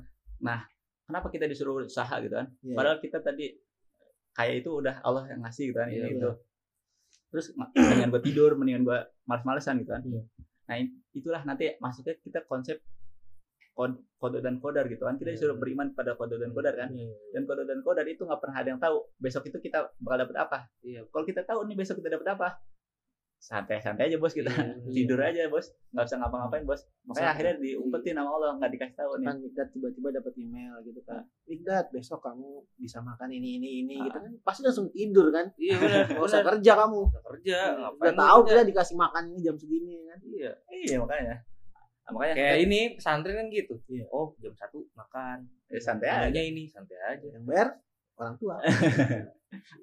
[0.44, 0.62] Ah,
[1.06, 2.48] Kenapa kita disuruh usaha gitu kan?
[2.64, 2.74] iya.
[2.74, 3.52] Padahal kita tadi
[4.32, 6.30] kayak itu udah Allah yang ngasih gitu kan Iya, ini itu.
[7.30, 10.02] Terus mendingan gue tidur, mendingan gue males-malesan gitu kan.
[10.04, 10.24] Iya.
[10.68, 10.76] Nah,
[11.12, 12.80] itulah nanti maksudnya kita konsep
[13.72, 15.16] kod, kode dan kodar gitu kan.
[15.16, 15.62] Kita Iya, disuruh iya.
[15.62, 16.90] beriman pada kode dan kodar kan.
[16.92, 20.28] Iya, Dan kode dan kodar itu nggak pernah ada yang tahu besok itu kita bakal
[20.28, 20.58] dapat apa.
[20.82, 21.04] Iya.
[21.08, 22.48] Kalau kita tahu nih besok kita dapat apa,
[23.42, 27.34] santai-santai aja bos kita Iya, tidur aja bos nggak usah ngapa-ngapain bos makanya Santai.
[27.34, 31.26] akhirnya diumpetin sama Allah nggak dikasih tahu nih kan Mikdad tiba-tiba dapat email gitu kan
[31.44, 34.06] Mikdad besok kamu bisa makan ini ini ini Ah.
[34.06, 35.74] gitu kan pasti langsung tidur kan Iya
[36.08, 37.58] nggak usah kerja kamu Nggak kerja.
[37.74, 38.52] ngapain udah lu tahu kerja?
[38.52, 40.52] kita dikasih makan ini jam segini kan Iya.
[40.72, 41.36] iya makanya
[42.02, 43.74] Nah, makanya Kayak ini pesantren kan gitu.
[43.88, 44.06] Iya.
[44.08, 45.38] Oh jam satu makan.
[45.66, 47.24] ya, santai aja ini santai aja.
[47.26, 47.78] yang bayar
[48.16, 48.58] orang tua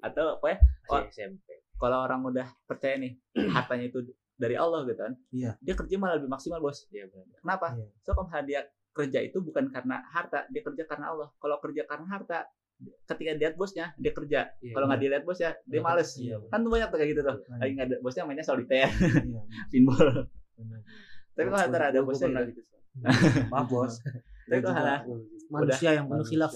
[0.01, 0.57] atau apa ya
[0.89, 1.01] Oh.
[1.05, 1.58] SMP.
[1.79, 3.15] Kalau orang udah percaya nih
[3.55, 3.99] hartanya itu
[4.35, 5.51] dari Allah gitu kan Iya.
[5.57, 7.39] dia kerja malah lebih maksimal bos Iya benar.
[7.39, 7.85] kenapa Iya.
[7.99, 11.83] so kalau misalnya dia kerja itu bukan karena harta dia kerja karena Allah kalau kerja
[11.83, 12.47] karena harta
[13.05, 16.39] ketika dilihat bosnya dia kerja Iya, kalau nggak dilihat bosnya dia males Iya.
[16.45, 17.55] kan tuh banyak tuh kayak gitu tuh Iya.
[17.57, 20.07] lagi nggak ada bosnya mainnya solitaire Iya, pinball
[20.53, 20.81] benar.
[21.33, 22.61] tapi kalau antara ada bosnya pernah gitu.
[23.47, 23.93] Maaf bos.
[24.49, 24.83] tapi kalau juga.
[24.83, 24.95] ada
[25.47, 26.51] manusia yang penuh khilaf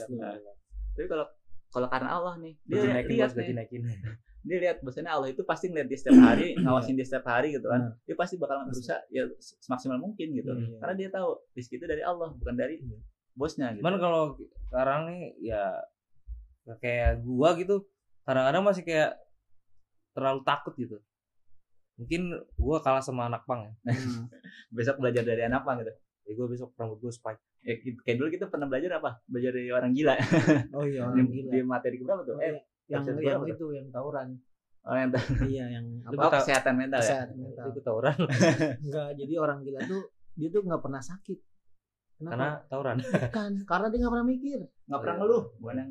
[0.94, 1.26] tapi kalau
[1.68, 3.82] kalau karena Allah nih dia lihat nih naikin.
[4.44, 7.64] Dia lihat bahwasanya Allah itu pasti ngeliat dia setiap hari ngawasin dia setiap hari gitu
[7.66, 10.78] kan dia pasti bakal berusaha ya semaksimal mungkin gitu Iya.
[10.78, 12.98] karena dia tahu rezeki itu dari Allah bukan dari Iya.
[13.34, 14.24] bosnya gitu Cuman kalau
[14.68, 15.64] sekarang nih ya
[16.64, 17.88] ya kayak gua gitu
[18.22, 19.20] kadang-kadang masih kayak
[20.12, 20.98] terlalu takut gitu.
[21.94, 22.22] Mungkin
[22.56, 23.74] gua kalah sama anak pang ya.
[23.90, 24.28] Hmm.
[24.76, 27.42] besok belajar dari anak apa gitu Jadi gua besok rambut gua spike.
[27.62, 30.16] ya, kayak dulu kita pernah belajar apa belajar dari orang gila
[30.74, 32.62] oh iya di, orang gila di materi berapa tuh Oh, eh iya.
[32.92, 34.28] Yang episode yang itu yang tawuran.
[34.84, 35.10] Oh, yang
[35.48, 37.04] iya yang oh, tahu- kesehatan mental ya?
[37.08, 37.66] Kesehatan mental.
[37.72, 38.16] Itu tawuran
[38.86, 40.02] enggak jadi orang gila tuh
[40.36, 41.40] dia tuh nggak pernah sakit.
[42.24, 42.70] Karena Kenapa?
[42.72, 42.96] tawuran.
[43.04, 44.60] Bukan, karena dia nggak pernah mikir.
[44.88, 45.22] Nggak pernah iya.
[45.24, 45.44] ngeluh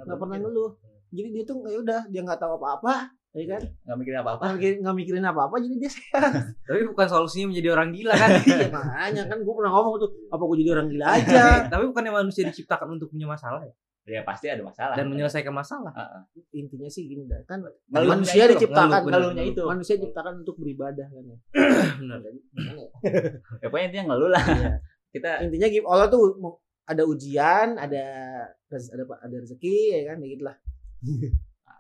[0.05, 0.71] nggak pernah ngeluh.
[1.13, 2.95] Jadi dia tuh ya udah dia nggak tahu apa-apa
[3.33, 3.63] ya kan?
[3.65, 6.33] Nggak mikirin apa apa nggak mikir- nggak mikirin apa-apa jadi dia sehat.
[6.69, 8.31] Tapi bukan solusinya menjadi orang gila kan.
[8.45, 11.43] iya makanya kan gue pernah ngomong tuh apa gue jadi orang gila aja?
[11.73, 13.73] Tapi bukannya manusia diciptakan untuk punya masalah ya?
[14.03, 14.95] Ya pasti ada masalah.
[14.99, 15.93] Dan menyelesaikan masalah.
[16.51, 18.59] intinya sih gini dah kan manusia itu?
[18.59, 21.39] diciptakan ngeluhnya itu manusia diciptakan untuk beribadah kan ya?
[22.03, 22.19] Benar.
[22.27, 22.33] Ya?
[23.63, 24.43] ya pokoknya dia ngeluh lah.
[24.43, 24.73] Iya.
[25.13, 26.41] kita intinya gitu Allah tuh
[26.89, 28.05] ada ujian ada
[28.73, 30.17] ada ada rezeki ya kan?
[30.25, 30.57] Gitu lah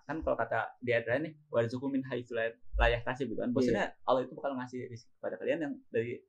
[0.02, 3.50] kan kalau kata di ayat nih warzuku min haitsu la layak tasib gitu kan.
[3.54, 6.20] Maksudnya Allah itu bakal ngasih rezeki kepada kalian yang dari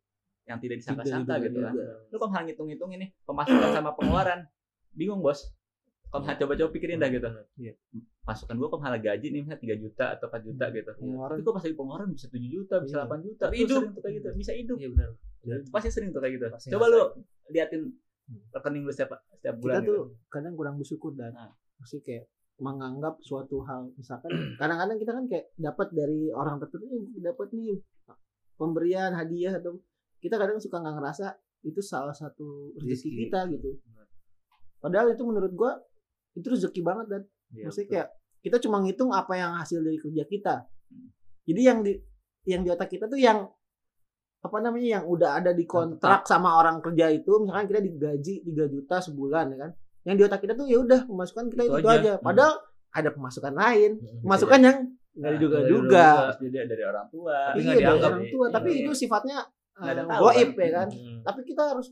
[0.44, 1.74] yang tidak disangka-sangka gitu kan.
[2.12, 4.40] lu kalau misalnya ngitung-ngitung ini pemasukan sama pengeluaran?
[4.94, 5.50] Bingung bos
[6.16, 7.74] misalnya coba-coba pikirin dah gitu Iya.
[8.22, 11.32] masukan gua kalau misalnya gaji nih misalnya 3 juta atau 4 juta gitu Pengeluaran.
[11.32, 13.04] tapi gua pas lagi pengeluaran bisa 7 juta bisa Iya.
[13.04, 13.80] 8 juta Tapi hidup.
[13.80, 15.10] sering tuh kayak gitu bisa hidup Iya benar.
[15.44, 17.02] Itu pasti sering tuh kayak gitu Pasti coba lu
[17.50, 17.82] liatin
[18.50, 20.04] rekening lu setiap setiap bulan kita tuh gitu.
[20.28, 21.52] kadang kurang bersyukur dan Nah.
[21.76, 24.30] masih kayak menganggap suatu hal misalkan
[24.62, 27.82] kadang-kadang kita kan kayak dapat dari orang tertentu dapat nih
[28.54, 29.82] pemberian hadiah atau
[30.18, 31.26] kita kadang suka nggak ngerasa
[31.64, 33.76] itu salah satu rezeki kita gitu
[34.78, 35.80] padahal itu menurut gua
[36.34, 37.22] itu rezeki banget dan.
[37.50, 37.94] Iya, maksudnya betul.
[37.96, 38.08] kayak
[38.44, 40.56] kita cuma ngitung apa yang hasil dari kerja kita.
[41.44, 41.94] Jadi yang di
[42.44, 43.48] yang di otak kita tuh yang
[44.40, 48.68] apa namanya yang udah ada di kontrak sama orang kerja itu misalkan kita digaji 3
[48.70, 49.72] juta sebulan ya kan.
[50.04, 52.00] Yang di otak kita tuh ya udah pemasukan kita itu, Itu aja.
[52.00, 52.14] aja.
[52.20, 52.54] padahal
[52.92, 53.92] ada pemasukan lain.
[54.20, 54.78] Pemasukan yang
[55.14, 56.06] nggak Nah, diduga-duga
[56.42, 57.54] dia dari- orang tua.
[57.54, 58.46] Tapi iya dari orang tua.
[58.50, 58.82] Tapi Iya.
[58.84, 59.38] itu sifatnya
[59.74, 60.60] ada eh, tahu, goib kan?
[60.60, 60.88] ya kan.
[60.90, 61.20] Mm.
[61.24, 61.88] tapi kita harus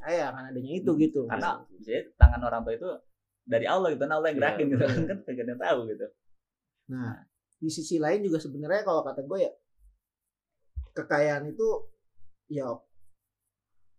[0.00, 1.20] ya kan adanya itu gitu.
[1.26, 2.88] Karena jadi tangan orang tua itu
[3.44, 5.04] dari Allah gitu kan Allah yang Iya, gerakin gitu benar.
[5.10, 6.06] kan kagak ada yang tahu gitu
[6.84, 7.14] Nah,
[7.56, 9.52] di sisi lain juga sebenarnya kalau kata gue ya
[10.92, 11.68] kekayaan itu
[12.46, 12.68] ya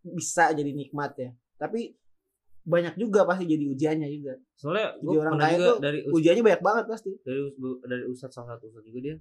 [0.05, 1.29] bisa jadi nikmat ya.
[1.57, 1.97] Tapi
[2.61, 4.33] banyak juga pasti jadi ujiannya juga.
[4.55, 7.11] Soalnya Jadi gue orang pernah kaya tuh dari us- Ujiannya banyak banget pasti.
[7.19, 7.41] dari
[7.83, 9.15] dari ustadz salah satu ustadz juga dia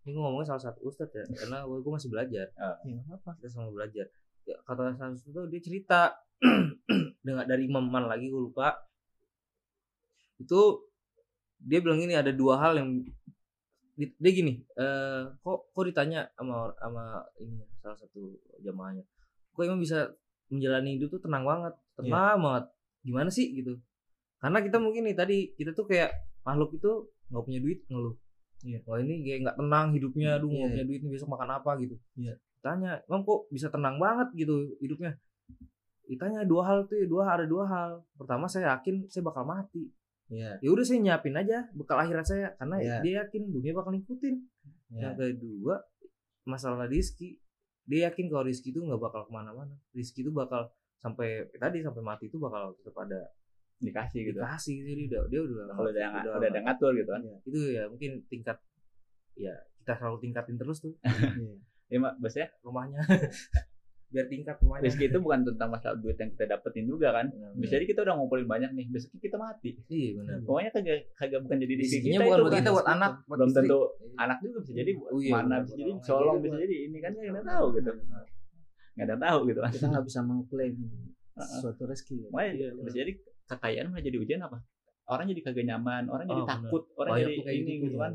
[0.00, 2.46] ini gue ngomongnya salah satu ustadz ya karena gue, gue masih belajar
[2.82, 3.30] Ya, apa?
[3.36, 4.06] kita sama belajar
[4.44, 6.00] ya, kata salah satu itu dia cerita
[7.20, 8.78] dengan dari imam man lagi gue lupa
[10.38, 10.60] itu
[11.58, 13.02] dia bilang ini ada dua hal yang
[13.94, 17.04] di- dia gini eh kok kok ditanya sama sama
[17.38, 18.30] ini salah satu
[18.62, 19.02] jamaahnya
[19.50, 20.14] kok imam bisa
[20.48, 21.76] menjalani hidup tuh tenang banget?
[21.92, 22.64] Tenang banget.
[23.04, 23.52] Gimana sih?
[23.52, 23.76] gitu.
[24.40, 26.08] Karena kita mungkin nih tadi kita tuh kayak
[26.40, 26.88] makhluk itu
[27.28, 28.16] nggak punya duit ngeluh.
[28.58, 28.82] Iya.
[28.88, 30.72] wah ini kayak nggak tenang hidupnya aduh nggak Iya.
[30.72, 31.70] punya duit nih besok makan apa?
[31.78, 31.94] gitu.
[32.16, 32.34] Iya.
[32.58, 35.14] tanya emang kok bisa tenang banget gitu hidupnya?
[36.08, 37.90] Ditanya dua hal tuh dua ada dua hal.
[38.16, 39.90] Pertama saya yakin saya bakal mati
[40.28, 40.60] Iya.
[40.60, 42.96] ya udah saya nyiapin aja bekal akhirat saya karena Iya.
[43.00, 44.36] dia yakin dunia bakal ngikutin.
[44.88, 45.08] Ya.
[45.08, 45.80] yang kedua
[46.44, 47.36] masalah rizki
[47.84, 49.72] dia yakin kalau rizki itu nggak bakal ke mana-mana.
[49.92, 50.68] Rizki itu bakal
[51.00, 53.32] sampai tadi sampai mati itu bakal tetap ada
[53.80, 54.38] dikasih gitu.
[54.42, 57.22] dikasih jadi udah dia udah kalau udah yang udah ada ngatur gitu kan.
[57.48, 58.60] Itu ya mungkin tingkat
[59.32, 60.92] ya kita selalu tingkatin terus tuh.
[61.40, 61.56] Iya.
[61.88, 63.00] ya mak bosnya rumahnya
[64.08, 67.28] biar tingkat rumahnya rezeki itu bukan tentang masalah duit yang kita dapetin juga kan.
[67.54, 69.70] Bisa jadi kita udah ngumpulin banyak nih besoknya kita mati.
[69.86, 70.36] Iya benar.
[70.42, 73.48] Pokoknya kagak kagak bukan jadi rezeki kita bukan itu buat kita buat anak buat belum
[73.48, 73.60] istri.
[73.60, 73.78] tentu
[74.16, 76.76] anak juga bisa jadi buat Oh iya, mana bisa jadi orang colong lain bisa jadi
[76.82, 77.90] ini kan nggak ada tahu gitu.
[78.96, 79.58] nggak ada tahu gitu.
[79.60, 80.74] Kan Kita nggak bisa mengklaim
[81.38, 82.16] suatu rezeki.
[82.18, 82.28] ya.
[82.32, 83.12] makanya Iya, bisa jadi
[83.46, 84.58] kekayaan malah jadi ujian apa?
[85.06, 88.02] Orang jadi kagak nyaman orang jadi Oh, takut orang Banyak jadi ini gitu, gitu iya.
[88.02, 88.12] kan.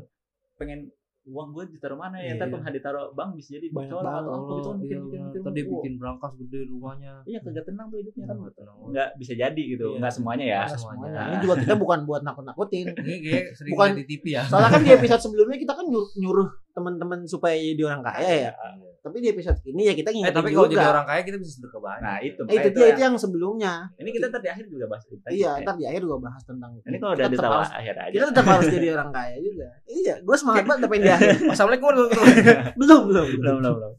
[0.54, 0.80] Pengen
[1.24, 2.32] uang gue ditaruh mana ya?
[2.32, 2.54] Iya, ntar iya.
[2.60, 4.98] kalau ditaruh bank bisa jadi Banyak bocor banget, atau apa gitu kan iya, mikir
[5.40, 7.12] Ntar dia Wah, bikin berangkas gede rumahnya.
[7.24, 8.36] Iya kagak tenang tuh hidupnya kan.
[8.36, 8.88] Nggak banget.
[8.92, 9.86] nggak bisa jadi gitu.
[9.88, 9.98] Iya.
[10.04, 10.62] nggak semuanya ya?
[10.64, 11.20] Nah, semuanya.
[11.24, 12.84] Ini juga kita bukan buat nakut-nakutin.
[13.00, 14.42] ini kayak sering Bukan- di TV ya.
[14.44, 18.52] Soalnya kan di episode sebelumnya kita kan nyuruh teman-teman supaya jadi orang kaya ya.
[18.98, 20.74] Tapi di episode ini ya kita eh ngingetin tapi kalau juga.
[20.74, 23.00] jadi orang kaya kita bisa sedekah banyak nah itu Eh, itu makanya dia yang- itu
[23.00, 23.72] yang sebelumnya.
[23.94, 25.62] ini kita ntar di akhir juga bahas itu Iya, Ya.
[25.62, 28.44] ntar di akhir gua bahas tentang ini kalau udah di harus, akhir aja kita tetap
[28.48, 29.66] harus jadi orang kaya juga.
[29.84, 31.30] Iya, gue semangat banget tapi di akhir.
[31.52, 32.36] assalamualaikum warahmatullahi
[32.74, 33.26] belum, belum.
[33.34, 33.92] belum belum belum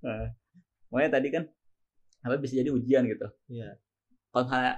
[0.00, 0.26] nah,
[0.90, 1.42] makanya tadi kan
[2.22, 3.76] apa bisa jadi ujian gitu Iya.
[4.28, 4.72] kalau misalnya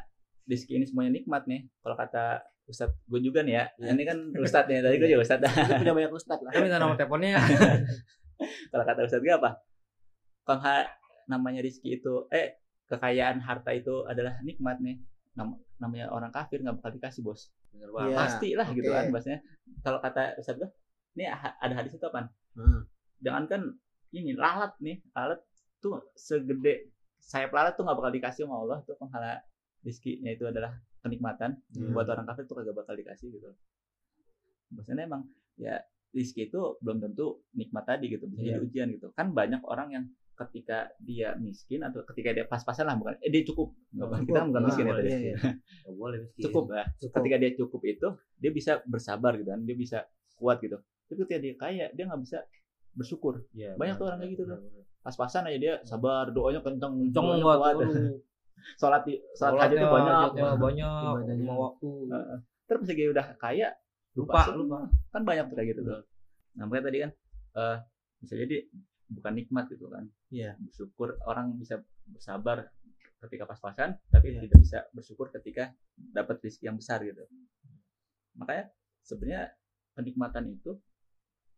[0.44, 3.64] rezeki ini semuanya nikmat nih kalau kata Ustadz gue juga nih ya.
[3.79, 3.90] Iya.
[3.94, 5.46] ini kan Ustadz nih tadi gue juga Ustadz.
[5.46, 6.50] Kita punya banyak ustad lah.
[6.50, 7.38] Kita minta nomor teleponnya.
[8.70, 9.50] Kalau kata Ustadz gue apa?
[10.46, 10.76] Misalnya
[11.26, 14.98] namanya rezeki itu eh kekayaan harta itu adalah nikmat nih.
[15.35, 17.52] Nam- namanya orang kafir nggak bakal dikasih bos.
[17.70, 18.16] Bener Iya.
[18.16, 18.96] pasti lah gitu oke.
[18.96, 19.40] kan bahasanya.
[19.83, 20.70] Kalau kata Ustadz gue
[21.16, 22.88] ini ada hadis itu apa Hmm.
[23.20, 23.62] jangan kan
[24.11, 25.02] ini lalat nih.
[25.12, 25.40] Lalat
[25.79, 26.88] tuh segede
[27.20, 28.79] sayap lalat tuh nggak bakal dikasih sama Allah.
[28.83, 29.38] Tuh penghala
[29.85, 30.72] rizkinya itu adalah
[31.07, 31.92] kenikmatan Hmm.
[31.92, 33.49] buat orang kafir tuh kagak bakal dikasih gitu
[34.69, 35.23] maksudnya emang
[35.57, 35.79] ya
[36.11, 38.49] rizki itu belum tentu nikmat tadi gitu bisa Iya.
[38.53, 42.92] jadi ujian gitu kan banyak orang yang ketika dia miskin atau ketika dia pas-pasan lah
[42.95, 45.37] bukan eh dia cukup nggak apa- kita kan bukan Ah, miskin ya tadi iya, iya.
[45.83, 46.42] Nggak boleh miskin.
[46.42, 47.14] cukup lah Cukup.
[47.16, 49.99] ketika dia cukup itu dia bisa bersabar gitu kan dia bisa
[50.35, 52.38] kuat gitu tapi ketika dia kaya dia nggak bisa
[52.92, 54.59] bersyukur Iya, Banyak benar, tuh orang kayak gitu tuh.
[55.01, 57.77] pas-pasan aja dia sabar doanya kenceng Kenceng kuat.
[58.77, 61.90] sholat di sholat Sholatnya, hajatnya banyak hajatnya banyak, lima waktu.
[62.09, 62.38] Heeh.
[62.66, 63.69] terus dia udah kaya
[64.12, 64.59] Lupa, semua.
[64.59, 64.79] lupa.
[65.11, 66.01] kan banyak tuh kayak gitu tuh
[66.53, 67.11] nah makanya tadi kan
[67.55, 67.77] eh
[68.16, 68.57] bisa jadi
[69.07, 70.57] bukan nikmat gitu kan Iya.
[70.59, 72.66] bersyukur orang bisa bersabar
[73.19, 74.40] ketika pas-pasan tapi Iya.
[74.42, 77.23] tidak bisa bersyukur ketika dapat rezeki yang besar gitu
[78.35, 79.53] makanya sebenarnya
[79.92, 80.77] kenikmatan itu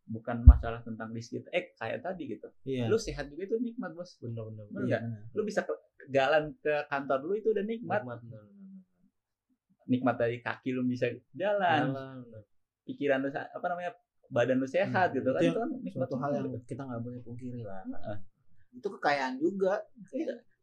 [0.05, 2.87] bukan masalah tentang rezeki eh kayak tadi gitu Iya.
[2.87, 4.65] lu sehat juga itu nikmat bos Bener bener.
[4.69, 5.23] Bener benar.
[5.31, 5.65] lu bisa
[6.09, 8.81] jalan ke kantor lu itu udah nikmat Nikmat, bener, bener, bener.
[9.87, 12.43] nikmat dari kaki lu bisa jalan bener.
[12.85, 13.93] pikiran lu apa namanya
[14.29, 17.01] badan lu sehat Hmm, gitu kan itu itu kan nikmat Suatu hal yang kita nggak
[17.01, 17.81] boleh pungkiri lah.
[17.83, 18.17] Heeh.
[18.75, 19.81] Itu kekayaan juga.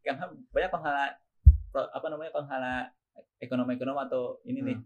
[0.06, 0.18] kan
[0.54, 1.18] banyak penghala
[1.74, 2.74] apa namanya penghala
[3.38, 4.78] ekonomi ekonomi atau ini nih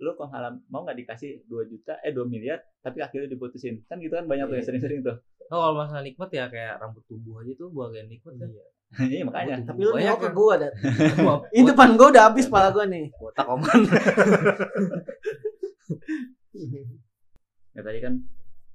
[0.00, 4.16] lu penghala mau nggak dikasih 2 juta eh 2 miliar tapi akhirnya diputusin kan gitu
[4.16, 4.58] kan banyak tuh Iya.
[4.58, 8.32] yang sering-sering tuh Oh, kalau masalah nikmat ya kayak rambut tumbuh aja tuh bagian nikmat
[8.38, 8.48] kan.
[8.48, 8.64] iya
[9.22, 10.54] makanya Tapi lu mau ke yang- gua.
[11.22, 13.06] Wah, Ini depan gua udah habis pala gua nih.
[13.14, 13.80] botak oman.
[17.70, 18.14] ya tadi kan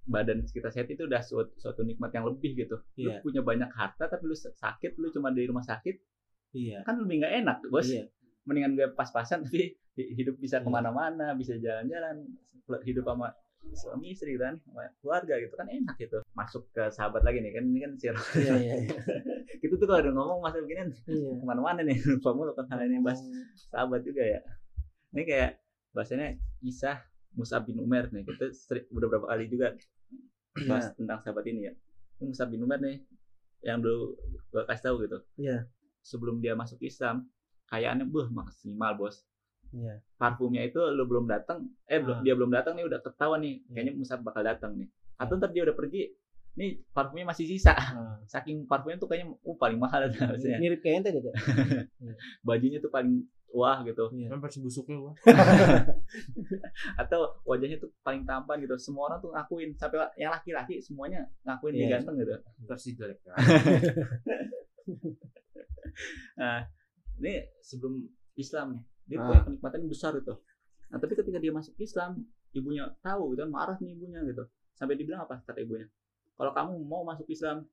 [0.05, 3.19] badan kita sehat itu udah suatu, suatu nikmat yang lebih gitu Iya.
[3.19, 5.95] lu punya banyak harta tapi lu sakit lu cuma di rumah sakit
[6.53, 6.85] Iya.
[6.85, 8.07] kan lebih nggak enak bos Iya.
[8.45, 10.63] mendingan gue pas-pasan tapi hi- hidup bisa Iya.
[10.63, 12.21] ke mana-mana bisa jalan-jalan
[12.81, 13.33] hidup sama
[13.73, 14.61] suami istri kan
[14.99, 16.21] keluarga gitu kan enak gitu.
[16.31, 18.99] Masuk ke sahabat lagi nih kan ini kan sir Iya, iya, iya.
[19.61, 21.31] gitu tuh kalau udah ngomong masa begini Iya.
[21.33, 23.19] ke mana-mana nih lupa mulu kan hal ini bahas
[23.67, 24.39] sahabat juga ya.
[25.11, 25.51] Ini kayak
[25.91, 27.01] bahasanya kisah
[27.33, 28.23] Musab bin Umar nih.
[28.23, 29.73] Kita seri- udah berapa kali juga
[30.63, 30.95] bahas Iya.
[30.95, 31.73] tentang sahabat ini ya.
[32.19, 33.01] Ini Musab bin Umar nih
[33.61, 34.13] yang dulu
[34.51, 35.17] gue kasih tahu gitu.
[35.37, 35.65] Iya.
[36.05, 37.25] sebelum dia masuk Islam
[37.65, 39.25] kayaannya buh maksimal bos
[39.75, 39.99] Iya.
[40.15, 42.23] parfumnya itu lu belum datang eh belum Ah.
[42.23, 43.69] dia belum datang nih udah ketahuan nih Iya.
[43.69, 46.15] kayaknya Musab bakal datang nih atau ntar dia udah pergi
[46.55, 50.79] nih parfumnya masih sisa Nah, saking parfumnya tuh kayaknya uh paling mahal dah maksudnya mirip
[50.79, 51.23] kayak ente deh.
[52.41, 54.27] bajunya tuh paling wah gitu Iya.
[54.29, 55.11] Kan pasti busuknya gua.
[56.97, 61.73] atau wajahnya tuh paling tampan gitu semua orang tuh ngakuin sampai yang laki-laki semuanya ngakuin
[61.73, 61.91] dia Iya.
[61.93, 63.19] ganteng gitu Versi jelek
[66.35, 66.67] nah
[67.17, 68.03] ini sebelum
[68.35, 69.25] Islam dia Ah.
[69.25, 70.33] punya kenikmatan yang besar gitu
[70.85, 74.95] nah tapi ketika dia masuk Islam ibunya tahu gitu kan marah nih ibunya gitu sampai
[74.95, 75.87] dibilang apa kata ibunya
[76.33, 77.65] kalau kamu mau masuk Islam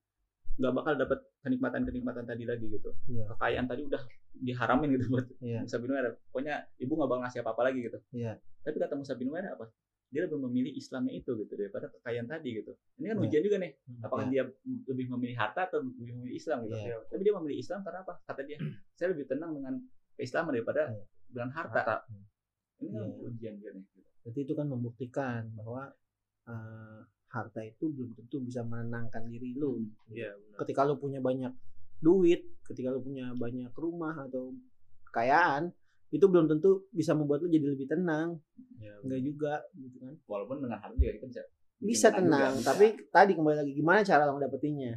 [0.52, 3.24] nggak bakal dapat kenikmatan kenikmatan tadi lagi gitu Iya.
[3.32, 4.02] kekayaan tadi udah
[4.34, 5.60] diharamin gitu buat Iya.
[5.60, 8.32] Musa bin Umair pokoknya ibu nggak bakal ngasih apa apa lagi gitu Iya.
[8.60, 9.66] tapi kata Musa bin Umair apa
[10.12, 13.24] dia lebih memilih Islamnya itu gitu daripada kekayaan tadi gitu ini kan Iya.
[13.24, 13.70] ujian juga nih
[14.02, 14.30] apakah Iya.
[14.30, 14.42] dia
[14.86, 16.96] lebih memilih harta atau lebih memilih Islam gitu Iya.
[17.06, 18.58] tapi dia memilih Islam karena apa kata dia
[18.92, 19.74] saya lebih tenang dengan
[20.14, 21.04] keislaman daripada Iya.
[21.32, 21.96] Dengan harta, Harta.
[22.78, 23.26] ini kan Iya.
[23.26, 24.10] ujian dia nih gitu.
[24.22, 25.82] Berarti itu kan membuktikan bahwa
[26.42, 29.80] eh, harta itu belum tentu bisa menenangkan diri lu.
[30.08, 30.56] Iya, benar.
[30.60, 31.54] Ketika lu punya banyak
[31.98, 34.52] duit, ketika lu punya banyak rumah atau
[35.06, 35.70] kekayaan,
[36.08, 38.36] itu belum tentu bisa membuat lu jadi lebih tenang.
[38.76, 40.14] Iya, Enggak juga gitu kan.
[40.26, 41.42] walaupun dengan harta juga kita bisa
[41.78, 42.68] Bisa tenang juga, bisa.
[42.68, 44.92] tapi tadi kembali lagi gimana cara lu ngedapetinnya?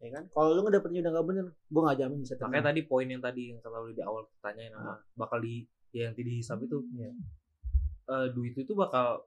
[0.00, 0.24] Ya kan?
[0.30, 2.48] Kalau lu ngedapetinnya udah gak bener, gua gak jamin bisa tenang.
[2.48, 6.14] Makanya tadi poin yang tadi yang selalu di awal tanyain sama bakal di ya yang
[6.14, 6.82] tadi hisap itu.
[6.92, 7.10] Iya.
[8.10, 9.22] eh, duit itu bakal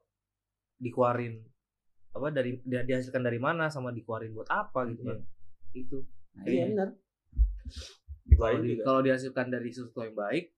[0.75, 1.39] dikeluarin
[2.11, 5.19] apa dari dia dihasilkan dari mana sama dikeluarin buat apa gitu kan.
[5.71, 5.97] Itu.
[6.35, 6.89] Nah, Iya benar.
[8.35, 10.51] kalau, di- dihasilkan dari sesuatu yang baik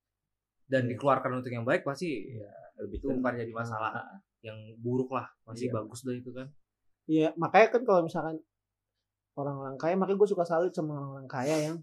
[0.66, 0.98] dan Iya.
[0.98, 2.50] dikeluarkan untuk yang baik pasti ya,
[2.82, 3.94] lebih itu bukan jadi masalah
[4.42, 5.76] yang buruk lah masih Iya.
[5.78, 6.48] bagus dah itu kan.
[7.06, 8.36] Iya, makanya kan kalau misalkan
[9.38, 11.78] orang-orang kaya, makanya gue suka salut sama orang-orang kaya yang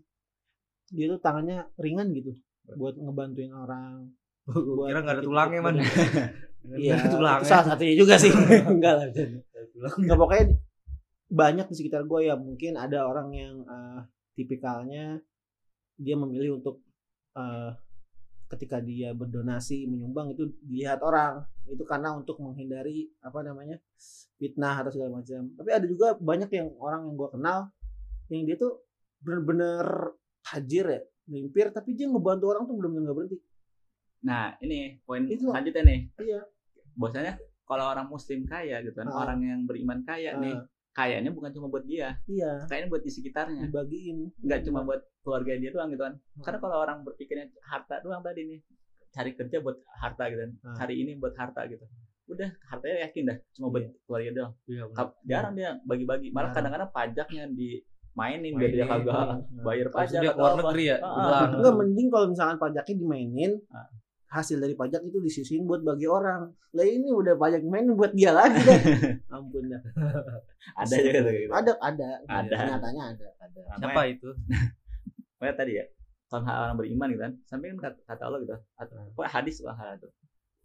[0.90, 2.35] dia tuh tangannya ringan gitu
[2.66, 4.11] buat ngebantuin orang.
[4.46, 5.77] buat kira nggak ada tulangnya man.
[6.62, 7.46] Iya, tulangnya.
[7.46, 8.31] salah satunya juga sih.
[8.66, 9.07] Enggak lah.
[9.98, 10.44] Nggak pokoknya
[11.33, 12.35] banyak di sekitar gue ya.
[12.38, 14.01] Mungkin ada orang yang eh,
[14.38, 15.18] tipikalnya
[15.98, 16.83] dia memilih untuk
[17.35, 17.70] eh,
[18.53, 21.42] ketika dia berdonasi menyumbang itu dilihat orang.
[21.66, 23.79] Itu karena untuk menghindari apa namanya
[24.38, 25.51] fitnah atau segala macam.
[25.59, 27.59] Tapi ada juga banyak yang orang yang gue kenal
[28.31, 28.87] yang dia tuh
[29.22, 29.87] bener-bener
[30.42, 33.38] tajir ya limpir tapi dia ngebantu orang tuh belum nggak berhenti
[34.23, 35.49] nah ini poin Itu.
[35.49, 36.40] selanjutnya nih iya
[36.95, 39.18] bahwasanya kalau orang muslim kaya gitu kan Ah.
[39.18, 40.62] orang yang beriman kaya nih Ah,
[40.95, 45.57] kayanya bukan cuma buat dia iya kayaknya buat di sekitarnya dibagiin nggak cuma buat keluarga
[45.57, 46.45] dia doang gitu kan Hmm.
[46.45, 48.61] karena kalau orang berpikirnya harta doang tadi nih
[49.09, 50.77] cari kerja buat harta gitu kan Hmm.
[50.77, 51.83] hari ini buat harta gitu
[52.25, 53.92] udah hartanya yakin dah cuma buat Iya.
[54.03, 54.95] keluarga doang Iya, benar.
[54.95, 56.55] Kap- jarang dia bagi-bagi malah Jarang.
[56.55, 57.42] kadang-kadang pajaknya
[58.12, 59.62] dimainin biar dia Mainin, kagak iya.
[59.64, 60.48] bayar pajak dia apa.
[60.61, 61.48] negeri ya Ah.
[61.48, 63.88] Enggak mending kalau misalkan pajaknya dimainin, Ah.
[64.29, 66.53] hasil dari pajak itu disisihin buat bagi orang.
[66.77, 68.81] Lah ini udah pajak main buat dia lagi dah.
[69.37, 69.81] Ampun dah.
[70.77, 72.09] ada juga tuh gitu Ada ada.
[72.29, 72.57] Ada.
[72.77, 73.27] Nyatanya ada.
[73.40, 73.61] Ada.
[73.81, 74.29] siapa itu
[75.40, 75.85] Makanya tadi ya
[76.33, 79.77] kalau orang beriman gitu kan sampai kan kata, kata Allah gitu atau apa hadis lah
[79.92, 80.09] itu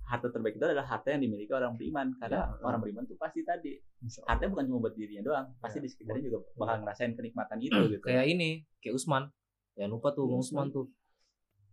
[0.08, 2.16] harta terbaik itu adalah harta yang dimiliki orang beriman.
[2.16, 2.64] Karena Ya.
[2.64, 3.76] orang beriman tuh pasti tadi
[4.24, 5.84] hartanya bukan cuma buat dirinya doang pasti Ya.
[5.84, 8.00] di sekitarnya juga bakal ngerasain kenikmatan itu gitu.
[8.02, 9.28] kayak ini kayak Usman.
[9.76, 10.88] Jangan lupa tuh Bang Usman tuh.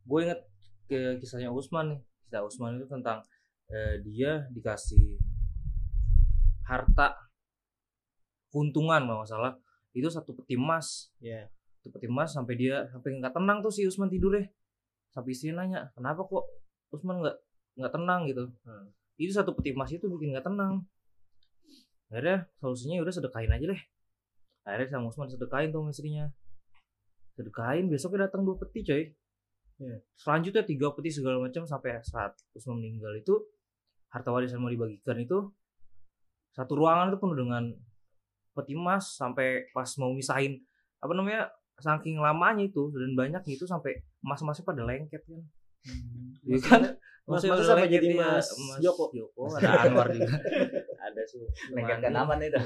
[0.04, 0.40] Gue inget
[0.84, 2.00] ke kisahnya Usman nih.
[2.26, 3.22] Kisah Usman itu tentang
[3.66, 5.16] eh, dia dikasih
[6.64, 7.16] harta
[8.50, 9.52] keuntungan kalau nggak salah.
[9.92, 11.10] Itu satu peti emas.
[11.18, 11.46] Iya.
[11.78, 14.48] satu peti emas sampai dia sampai nggak tenang tuh si Usman tidur ya
[15.12, 16.48] sampai istri nanya kenapa kok
[16.88, 17.36] Usman nggak
[17.78, 18.44] nggak tenang gitu.
[18.66, 18.88] Hmm.
[19.14, 20.82] itu satu peti emas itu bikin nggak tenang.
[22.10, 23.82] Akhirnya solusinya ya udah sedekahin aja deh.
[24.66, 26.26] Akhirnya sama Usman sedekahin tuh istrinya.
[27.38, 29.04] Sedekahin besoknya datang dua peti coy.
[29.74, 29.98] Iya.
[30.14, 33.34] selanjutnya tiga peti segala macam sampai saat Usman meninggal itu
[34.06, 35.50] harta warisan mau dibagikan itu
[36.54, 37.74] satu ruangan itu penuh dengan
[38.54, 40.62] peti emas sampai pas mau misahin
[41.02, 41.50] apa namanya
[41.82, 45.42] saking lamanya itu dan banyak itu sampai emas-emasnya pada lengket kan.
[46.46, 46.80] Iya kan
[47.24, 48.20] Mas Mas apa jadi iya.
[48.36, 49.08] Mas Mas Joko?
[49.10, 50.36] Joko ada Anwar juga.
[51.04, 51.36] Ada su
[51.70, 52.56] lengketkan aman itu.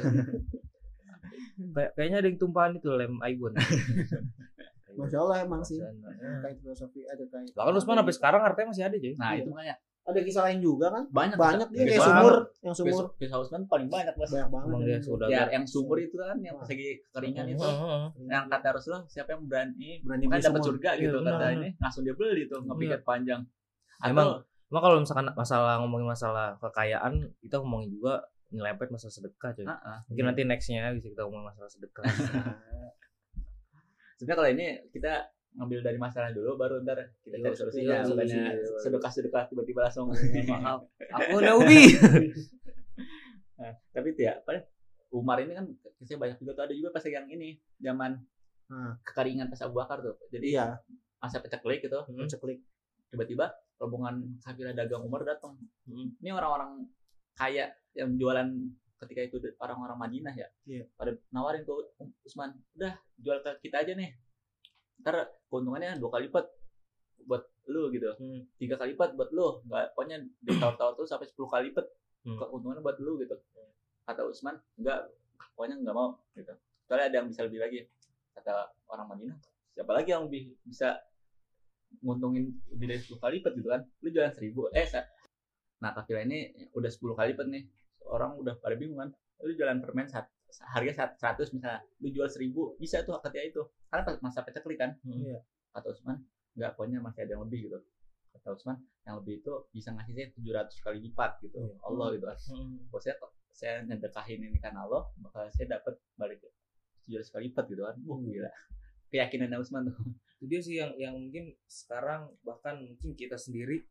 [1.69, 3.19] Kayak, kayaknya ada yang tumpahan itu lem.
[3.21, 3.51] Aibon
[4.99, 5.79] Masya Allah emang sih.
[5.79, 5.91] Nah,
[6.39, 7.51] Terkait filosofi ada kayak.
[7.53, 9.43] kan Usman sampai sekarang hartanya masih ada coy nah Iya.
[9.43, 9.77] itu makanya.
[10.09, 11.05] Ada kisah lain juga kan?
[11.09, 11.37] banyak.
[11.37, 11.69] Banyak.
[11.69, 13.05] Dia kayak sumur, yang sumur.
[13.15, 14.31] Kisah- Usman paling banyak mas.
[14.33, 15.03] Banyak banget.
[15.29, 17.67] ya yang sumur itu kan yang pas lagi kekeringan itu.
[18.25, 21.69] Yang kata Rasulullah siapa yang berani Berani kan dapat surga Iya, gitu benar, kata ini
[21.77, 23.43] langsung dia beli tuh nggak pikir panjang
[23.99, 24.29] atau Emang
[24.69, 28.21] Emang kalau misalkan masalah ngomongin masalah kekayaan kita ngomongin juga
[28.53, 29.65] nyelempet masalah sedekah coy.
[29.65, 29.99] Ah, ah.
[30.13, 32.05] Mungkin nanti nextnya bisa kita ngomongin masalah sedekah.
[34.19, 35.13] sebenarnya kalau ini kita
[35.57, 38.79] ngambil dari masalah dulu baru ntar kita cari Iya, solusinya iya, bukannya iya.
[38.83, 40.11] sedekah sedekah tiba-tiba langsung
[40.53, 40.85] maaf
[41.17, 41.83] Aku Naubi.
[43.59, 44.63] Nah, tapi itu ya apa ya,
[45.11, 45.67] Umar ini kan
[45.99, 48.21] kisahnya banyak juga tuh ada juga pas yang ini zaman
[48.69, 49.01] Hmm.
[49.01, 50.67] kekeringan pas Abu Bakar tuh jadi Iya,
[51.19, 52.29] masa peceklik gitu Hmm.
[52.29, 52.61] ceklik.
[53.09, 53.49] tiba-tiba
[53.79, 55.55] rombongan kafilah dagang Umar datang
[55.87, 56.13] Hmm.
[56.19, 56.85] ini orang-orang
[57.33, 58.51] kaya yang jualan
[58.99, 60.49] ketika itu orang-orang Madinah ya.
[60.67, 60.85] Iya.
[60.99, 61.71] pada nawarin ke
[62.27, 64.11] Usman udah jual ke kita aja nih.
[65.01, 66.47] Ntar keuntungannya dua kali lipat
[67.25, 68.11] buat lu gitu.
[68.19, 68.43] Hmm.
[68.59, 69.63] tiga kali lipat buat lu.
[69.65, 71.87] Nggak pokoknya ditawar-tawar tuh sampai 10 kali lipat
[72.27, 72.35] Hmm.
[72.37, 73.39] keuntungannya buat lu gitu.
[74.03, 75.07] Kata Usman enggak
[75.55, 76.51] pokoknya nggak mau gitu.
[76.91, 77.81] Soalnya ada yang bisa lebih lagi.
[78.35, 79.39] Kata orang Madinah
[79.79, 80.99] siapa lagi yang lebih bisa
[81.99, 83.83] nguntungin lebih dari 10 kali lipat gitu kan.
[84.01, 84.61] Lu jualan seribu.
[84.73, 85.07] Eh sa-
[85.79, 86.39] nah kafilah ini
[86.75, 87.65] udah 10 kali lipat nih.
[88.09, 89.11] Orang udah pada bingung kan.
[89.41, 90.27] Lu jualan permen sat,
[90.75, 91.81] harga 100 misalnya.
[92.01, 93.63] Lu jual 1000 bisa tuh ketika itu.
[93.89, 94.95] Karena pas masa peceklik kan.
[95.03, 95.15] Hmm.
[95.15, 95.41] Iya.
[95.69, 96.17] kata Usman
[96.59, 97.79] nggak pokoknya masih ada yang lebih gitu.
[98.35, 98.77] Kata Usman
[99.07, 101.55] yang lebih itu bisa ngasih saya 700 kali lipat gitu.
[101.55, 101.75] Iya.
[101.85, 102.39] Allah gitu kan.
[102.51, 102.77] Hmm.
[102.99, 103.15] Saya
[103.53, 106.43] saya ngedekahin ini karena Allah bakal saya dapat balik
[107.07, 107.95] 700 kali lipat gitu kan.
[108.03, 108.27] Wah Hmm.
[108.27, 108.51] gila
[109.09, 109.97] keyakinan Usman tuh.
[110.39, 113.89] Itu dia sih yang yang mungkin sekarang bahkan mungkin kita sendiri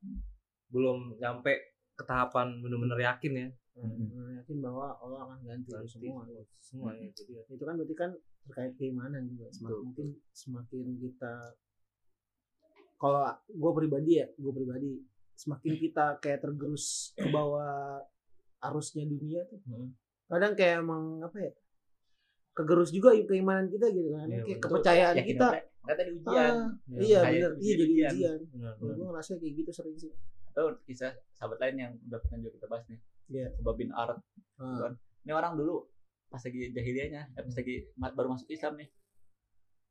[0.71, 3.47] belum nyampe ke tahapan bener-bener yakin ya.
[3.77, 6.23] Benar yakin bahwa Allah akan ganti itu Nanti semua.
[6.61, 7.09] semua ya.
[7.13, 7.43] Jadi ya.
[7.49, 8.11] itu kan berarti kan
[8.47, 9.47] terkait keimanan juga.
[9.53, 11.33] Semakin Betul, mungkin semakin kita
[12.97, 14.91] kalau gue pribadi ya gue pribadi
[15.37, 18.01] semakin kita kayak tergerus ke bawah
[18.65, 19.61] arusnya dunia tuh.
[19.69, 19.93] Hmm.
[20.27, 21.51] kadang kayak emang apa ya
[22.57, 24.25] kegerus juga keimanan kita gitu kan.
[24.25, 25.47] Iya, kayak kepercayaan Yakin kita.
[25.77, 26.33] makanya tadi ujian.
[26.33, 27.51] Ah, Ya, iya bener.
[27.53, 28.11] Ujian- iya jadi ujian.
[28.11, 28.39] ujian.
[28.49, 30.11] Benar benar gue ngerasa kayak gitu sering sih.
[30.49, 32.99] Atau kisah sahabat lain yang udah pernah juga kita bahas nih.
[33.29, 33.47] Iya.
[33.53, 34.17] Khubab bin Arad
[34.57, 34.89] Ah,
[35.21, 35.85] ini orang dulu
[36.27, 38.89] pas lagi jahiliyahnya eh, pas lagi baru masuk Islam nih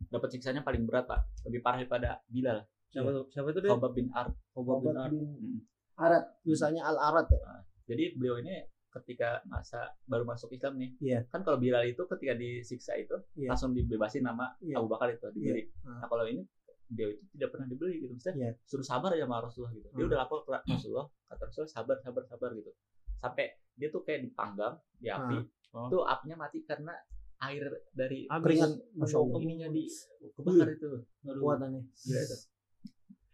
[0.07, 1.23] dapat siksanya paling berat pak.
[1.45, 2.61] Lebih parah daripada Bilal.
[2.87, 3.25] Siapa tuh?
[3.31, 3.71] Siapa tuh dia?
[3.71, 5.59] Khubab bin Arad Khobab bin Obat Ar- bin Mm.
[5.97, 7.41] Arat tulisannya Al Arat ya.
[7.87, 8.53] Jadi beliau ini
[8.97, 11.19] ketika masa baru masuk Islam nih Iya.
[11.27, 13.53] kan kalau Bilal itu ketika disiksa itu Iya.
[13.53, 14.79] langsung dibebasin nama Iya.
[14.79, 16.01] Abu Bakar itu dibeli Ah.
[16.01, 16.43] nah kalau ini
[16.87, 18.51] dia itu tidak pernah dibeli gitu maksudnya Iya.
[18.63, 20.09] suruh sabar aja sama Rasulullah gitu dia Hmm.
[20.09, 22.71] udah lapor ke Rasulullah kata Rasulullah sabar sabar sabar gitu
[23.17, 23.45] sampai
[23.75, 25.37] dia tuh kayak dipanggang di api
[25.71, 25.89] Ah.
[25.89, 26.95] tuh apinya mati karena
[27.39, 28.97] air dari keringat
[29.37, 29.85] ininya di
[30.33, 32.37] kebakar itu Aduh, kekuatannya gila itu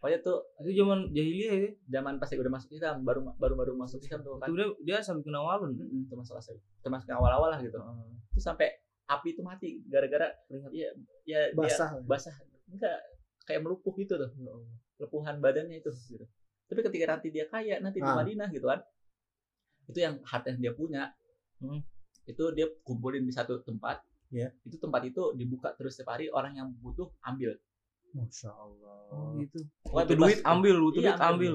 [0.03, 1.71] pokoknya tuh itu zaman jahiliyah ya.
[1.95, 4.51] Zaman pas udah masuk Islam baru baru baru masuk Islam tuh kan.
[4.51, 5.79] Itu dia dia sampai kena walun.
[5.79, 7.79] Mm-mm, termasuk asal termasuk yang awal-awal lah gitu.
[8.35, 8.67] Itu sampai
[9.07, 10.27] api itu mati gara-gara
[10.75, 10.91] ya
[11.23, 11.95] ya dia basah.
[12.03, 12.35] basah.
[12.67, 12.99] Enggak
[13.47, 14.31] kayak melumpuh gitu tuh.
[14.99, 16.27] Lepuhan badannya itu gitu.
[16.67, 18.17] tapi ketika nanti dia kaya nanti di Ah.
[18.19, 18.83] Madinah gitu kan
[19.87, 21.15] itu yang harta yang dia punya.
[21.63, 21.79] Hmm.
[22.27, 24.03] itu dia kumpulin di satu tempat.
[24.33, 24.49] Iya.
[24.65, 27.53] itu tempat itu dibuka terus setiap hari orang yang butuh ambil
[28.13, 28.97] masya Allah.
[29.09, 29.57] Oh gitu.
[29.81, 31.53] Pokoknya butuh duit ambil butuh Iya, duit ambil.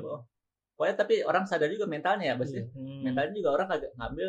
[0.75, 2.63] pokoknya tapi orang sadar juga mentalnya ya Bas ya.
[2.69, 3.03] Hmm.
[3.03, 4.29] mentalnya juga orang agak ngambil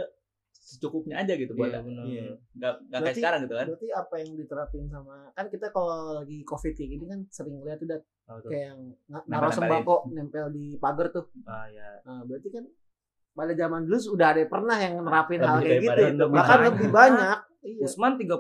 [0.50, 2.04] secukupnya aja gitu buat iya benar.
[2.06, 2.24] Iya.
[2.52, 3.66] nggak nggak kayak sekarang gitu kan.
[3.66, 7.80] berarti apa yang diterapin sama kan kita kalau lagi covid kayak gini kan sering lihat
[7.80, 8.00] udah
[8.30, 8.50] Oh, tuh.
[8.50, 8.82] kayak yang
[9.26, 11.26] naruh sembako nempel di pagar tuh.
[11.44, 12.66] Ah ya nah, berarti kan
[13.32, 16.02] pada zaman dulu sudah ada yang pernah yang nerapin hal kayak gitu.
[16.08, 17.38] itu, bahkan lebih banyak.
[17.60, 17.82] Iya.
[17.84, 18.38] Usman 30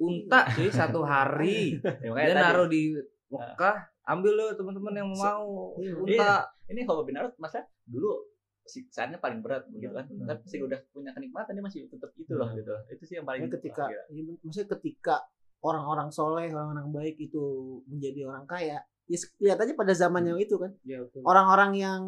[0.00, 1.76] unta cuy satu hari.
[2.04, 2.96] Ya, dia naruh di
[3.32, 3.76] Mekah
[4.08, 5.76] ambil lo teman-teman yang mau.
[5.78, 5.94] Iya.
[5.98, 6.32] unta.
[6.68, 8.32] Ini kalau bin Arad masa dulu
[8.62, 10.06] siksaannya paling berat gitu kan.
[10.06, 10.38] benar.
[10.38, 12.58] tapi sih udah punya kenikmatan dia masih tetap itu loh Benar.
[12.62, 12.72] gitu.
[12.94, 14.02] Itu sih yang paling Ya, ketika ya,
[14.42, 15.16] maksudnya ketika
[15.62, 17.42] orang-orang soleh orang-orang baik itu
[17.90, 18.78] menjadi orang kaya
[19.10, 20.72] ya lihat aja pada zamannya itu kan.
[20.86, 22.00] Ya orang-orang yang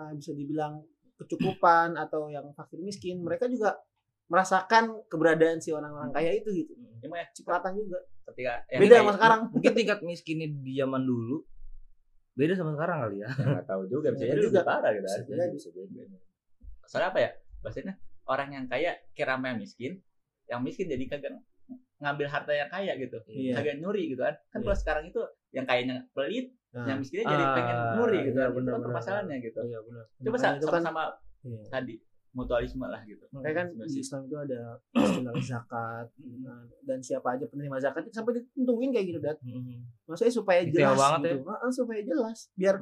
[0.00, 0.80] uh, bisa dibilang
[1.20, 3.76] kecukupan atau yang fakir miskin mereka juga
[4.30, 6.72] merasakan keberadaan si orang-orang kaya itu gitu.
[7.02, 7.98] Ya, makanya cipratan juga.
[8.30, 9.40] Ketika yang beda sama sekarang.
[9.58, 11.42] mungkin tingkat miskinnya di zaman dulu
[12.38, 13.28] beda sama sekarang kali ya.
[13.28, 14.62] Nggak tahu juga bisa jadi juga.
[14.62, 15.02] parah gitu.
[15.04, 15.18] Kan.
[15.18, 15.68] Bisa jadi, bisa
[16.86, 17.30] soalnya apa ya?
[17.60, 17.94] Bahasanya
[18.30, 19.92] orang yang kaya kira sama yang miskin
[20.46, 21.34] yang miskin jadi kagak
[22.00, 23.18] ngambil harta yang kaya gitu.
[23.26, 23.58] Iya.
[23.58, 24.38] kagak nyuri gitu kan.
[24.54, 24.66] Kan Iya.
[24.70, 25.20] kalau sekarang itu
[25.50, 28.70] yang kayanya pelit Nah, yang miskinnya jadi Ah, pengen nyuri gitu iya, kan itu benar,
[28.70, 28.86] kan benar.
[28.86, 29.58] permasalahannya gitu.
[29.66, 30.04] Iya benar.
[30.06, 30.54] Coba itu kan
[30.86, 31.02] sama-sama
[31.42, 31.62] iya.
[31.66, 31.94] tadi
[32.32, 34.60] mutualisme lah gitu Kayak kan di Islam itu ada
[35.02, 36.06] istilah zakat
[36.38, 40.06] nah, dan siapa aja penerima zakat itu sampai ditentuin kayak gitu dat Mhm.
[40.06, 42.76] maksudnya supaya Detail jelas banget gitu Ah, ah, supaya jelas biar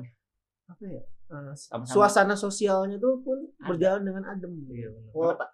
[0.67, 1.89] apa ya uh, Sama-sama.
[1.89, 3.67] suasana sosialnya tuh pun Ada.
[3.67, 5.47] berjalan dengan adem iya benar Wala- Karena,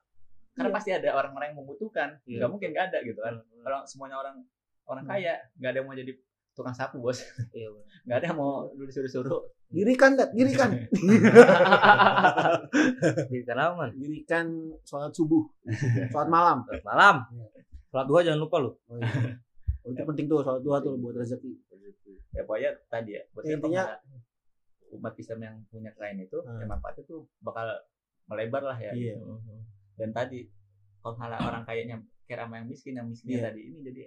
[0.53, 0.77] karena Iya.
[0.77, 2.37] pasti ada orang-orang yang membutuhkan Iya.
[2.37, 3.63] nggak mungkin nggak ada gitu kan benar.
[3.63, 4.37] kalau semuanya orang
[4.85, 5.13] orang Hmm.
[5.13, 6.13] kaya nggak ada yang mau jadi
[6.55, 7.19] tukang sapu bos.
[7.51, 7.69] Iya
[8.07, 9.43] nggak ada yang mau disuruh-suruh.
[9.69, 10.71] Dirikan dat dirikan.
[13.31, 13.91] Jadi kenapa man?
[13.95, 14.47] Dirikan
[14.83, 15.43] sholat subuh.
[16.11, 16.63] Sholat malam.
[16.67, 17.17] Selamat malam.
[17.31, 17.47] Iya.
[17.91, 19.39] sholat duha jangan lupa lo oh, iya.
[19.87, 21.53] Oh, itu penting tuh sholat dua tuh buat rezeki.
[22.35, 23.99] Ya pokoknya tadi ya buat Ya, intinya-
[24.95, 26.63] umat Islam yang punya kain itu Hmm.
[26.63, 27.67] ya manfaatnya tuh bakal
[28.27, 28.95] melebar lah ya.
[28.95, 29.19] Iya.
[29.95, 30.47] Dan tadi
[31.05, 33.47] kalau malah orang kayaknya kira sama yang miskin yang miskinnya Iya.
[33.53, 34.03] tadi ini jadi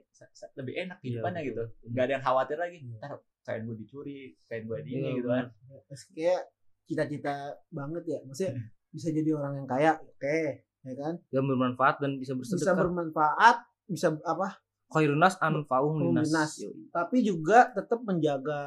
[0.58, 1.50] lebih enak Iya, kehidupannya betul.
[1.54, 2.98] gitu nggak ada yang khawatir lagi Iya.
[2.98, 3.12] ntar
[3.46, 4.20] kain gue dicuri
[4.50, 5.46] kain gue di ini Iya, gitu kan
[5.86, 6.42] Terus kayak
[6.84, 7.36] cita-cita
[7.70, 8.54] banget ya maksudnya
[8.90, 10.38] bisa jadi orang yang kaya oke
[10.82, 14.48] ya kan yang bermanfaat dan bisa bisa bersedekah bermanfaat bisa apa
[14.90, 16.52] khairun nas anfa'uhum Anfa'uhum linnas linnas.
[16.58, 16.88] Yoi.
[16.90, 18.62] tapi juga tetap menjaga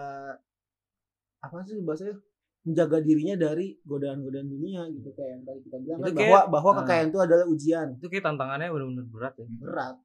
[1.41, 2.15] apa sih bahasanya
[2.61, 6.41] menjaga dirinya dari godaan-godaan dunia gitu kayak yang tadi kita bilang Itu kan kayak- bahwa
[6.51, 6.77] bahwa ah.
[6.79, 9.97] kekayaan itu adalah ujian itu kayak tantangannya benar-benar berat ya berat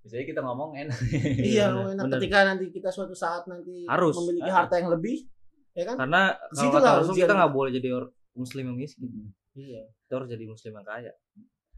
[0.00, 0.98] biasanya kita ngomong enak
[1.40, 2.12] iya bener, nah, bener.
[2.20, 4.12] ketika nanti kita suatu saat nanti Harus.
[4.18, 4.56] memiliki Ah.
[4.60, 5.24] harta yang lebih
[5.72, 9.08] ya kan karena kalau kata Rasul kita nggak boleh jadi orang muslim yang miskin
[9.54, 9.86] Iya.
[10.02, 11.14] Kita harus jadi muslim yang kaya.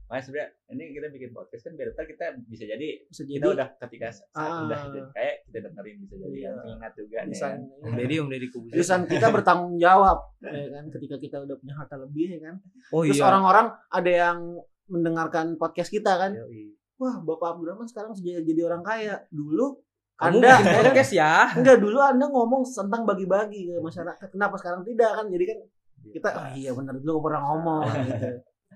[0.07, 3.49] Makanya sebenarnya ini kita bikin podcast kan biar ntar kita bisa jadi Bisa jadi kita
[3.53, 4.63] udah ketika saat Ah.
[4.63, 6.45] udah jadi kayak kita dengerin bisa jadi Iya.
[6.45, 7.29] yang pengingat juga nih.
[7.29, 7.61] lisan kan.
[7.83, 8.71] Om Deddy, Om Deddy Kubus.
[8.73, 12.55] lisan kita bertanggung jawab ya kan ketika kita udah punya harta lebih ya kan.
[12.91, 13.27] Oh Terus iya.
[13.27, 14.39] orang-orang ada yang
[14.87, 16.33] mendengarkan podcast kita kan.
[16.33, 16.71] Yoi.
[16.97, 19.21] Wah, Bapak Abdurrahman sekarang sudah jadi orang kaya.
[19.29, 19.83] Dulu
[20.15, 21.51] Kamu Anda bikin podcast ya.
[21.53, 24.29] Enggak dulu Anda ngomong tentang bagi-bagi ke masyarakat.
[24.31, 25.27] Kenapa sekarang tidak kan?
[25.27, 25.59] Jadi kan
[26.07, 28.29] kita oh iya benar dulu pernah ngomong gitu.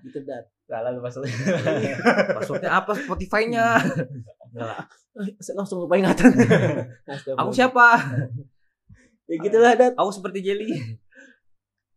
[0.03, 0.45] Gitu dat.
[0.71, 1.35] Salah lu maksudnya.
[2.39, 3.75] Passwordnya apa Spotify-nya?
[4.47, 4.79] Enggak lah.
[5.43, 6.31] Saya langsung lupa ingatan.
[7.43, 7.99] Aku siapa?
[9.27, 9.93] Ya gitulah dat.
[9.99, 10.71] Aku seperti jelly.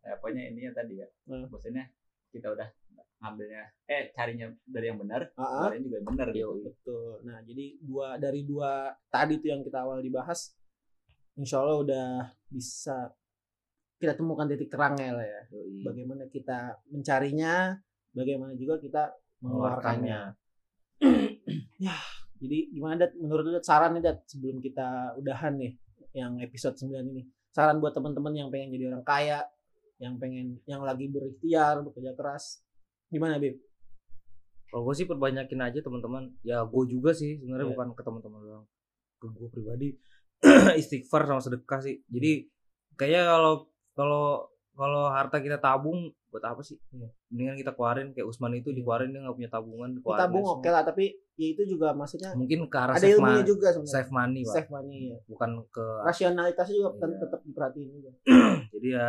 [0.02, 1.06] ya, pokoknya ini ya tadi ya.
[1.30, 1.46] Hmm.
[1.46, 1.86] Maksudnya
[2.34, 2.66] kita udah
[3.24, 5.48] ngambilnya eh carinya dari yang benar, Ah, ah.
[5.72, 6.50] keluarin juga yang benar gitu.
[6.60, 7.12] Betul.
[7.24, 10.52] Nah, jadi dua dari dua tadi tuh yang kita awal dibahas,
[11.40, 12.06] insya Allah udah
[12.52, 13.16] bisa
[13.96, 15.40] kita temukan titik terangnya lah ya.
[15.88, 17.78] Bagaimana kita mencarinya,
[18.14, 19.12] bagaimana juga kita
[19.42, 20.32] mengeluarkannya.
[21.84, 21.96] ya,
[22.38, 23.12] jadi gimana Dat?
[23.18, 25.74] Menurut lu Dat, saran nih Dat sebelum kita udahan nih
[26.14, 27.26] yang episode 9 ini.
[27.50, 29.42] Saran buat teman-teman yang pengen jadi orang kaya,
[29.98, 32.62] yang pengen yang lagi berikhtiar, bekerja keras.
[33.10, 33.58] Gimana, Bib?
[34.70, 36.34] Kalau gue sih perbanyakin aja teman-teman.
[36.42, 37.72] Ya gue juga sih sebenarnya Iya.
[37.78, 38.66] bukan ke teman-teman doang.
[39.22, 39.88] Ke gue pribadi
[40.80, 42.02] istighfar sama sedekah sih.
[42.10, 42.50] Jadi
[42.98, 43.54] kayaknya kalau
[43.94, 44.26] kalau
[44.74, 45.98] kalau harta kita tabung
[46.28, 46.74] buat apa sih?
[46.90, 47.06] Iya.
[47.28, 49.88] Mendingan kita keluarin kayak Usman itu dikeluarin dia nggak punya tabungan.
[49.92, 51.04] dikeluarin Kita tabung oke lah, tapi
[51.34, 52.30] ya itu juga maksudnya.
[52.32, 53.94] Mungkin ke arah ada save, ilmunya money, juga sebenarnya.
[53.94, 54.52] save money, Pak.
[54.52, 55.18] Save money ya.
[55.24, 57.16] Bukan ke Rasionalitasnya juga Iya.
[57.20, 58.10] tetap diperhatiin juga.
[58.74, 59.08] jadi ya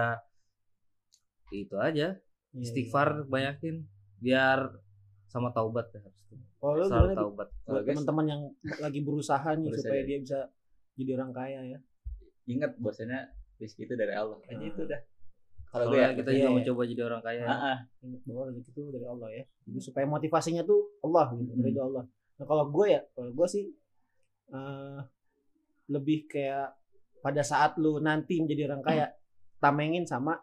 [1.51, 2.07] itu aja.
[2.51, 3.83] Iya, Istighfar banyakin
[4.17, 4.59] biar
[5.27, 6.13] sama taubat ya harus.
[6.55, 7.47] Kalau lu Selalu taubat.
[7.63, 8.41] buat teman-teman yang
[8.79, 10.07] lagi berusaha nih Berusaha supaya ya.
[10.07, 10.39] dia bisa
[10.95, 11.79] jadi orang kaya ya.
[12.45, 14.37] ingat bahwasanya rezeki itu dari Allah.
[14.43, 14.69] Aja Hmm.
[14.69, 15.01] itu dah.
[15.75, 16.55] Kalau gue ya, kita iya, juga iya.
[16.55, 17.43] mencoba jadi orang kaya.
[17.43, 17.77] Ah, ah.
[17.99, 19.43] Ingat bahwa rezeki itu dari Allah ya.
[19.67, 21.83] Jadi supaya motivasinya tuh Allah gitu, Hmm.
[21.83, 22.03] Allah.
[22.39, 23.65] Nah kalau gue ya, kalau gue sih
[24.55, 24.99] eh,
[25.91, 26.79] lebih kayak
[27.19, 29.05] pada saat lu nanti menjadi orang kaya,
[29.59, 30.39] tamengin sama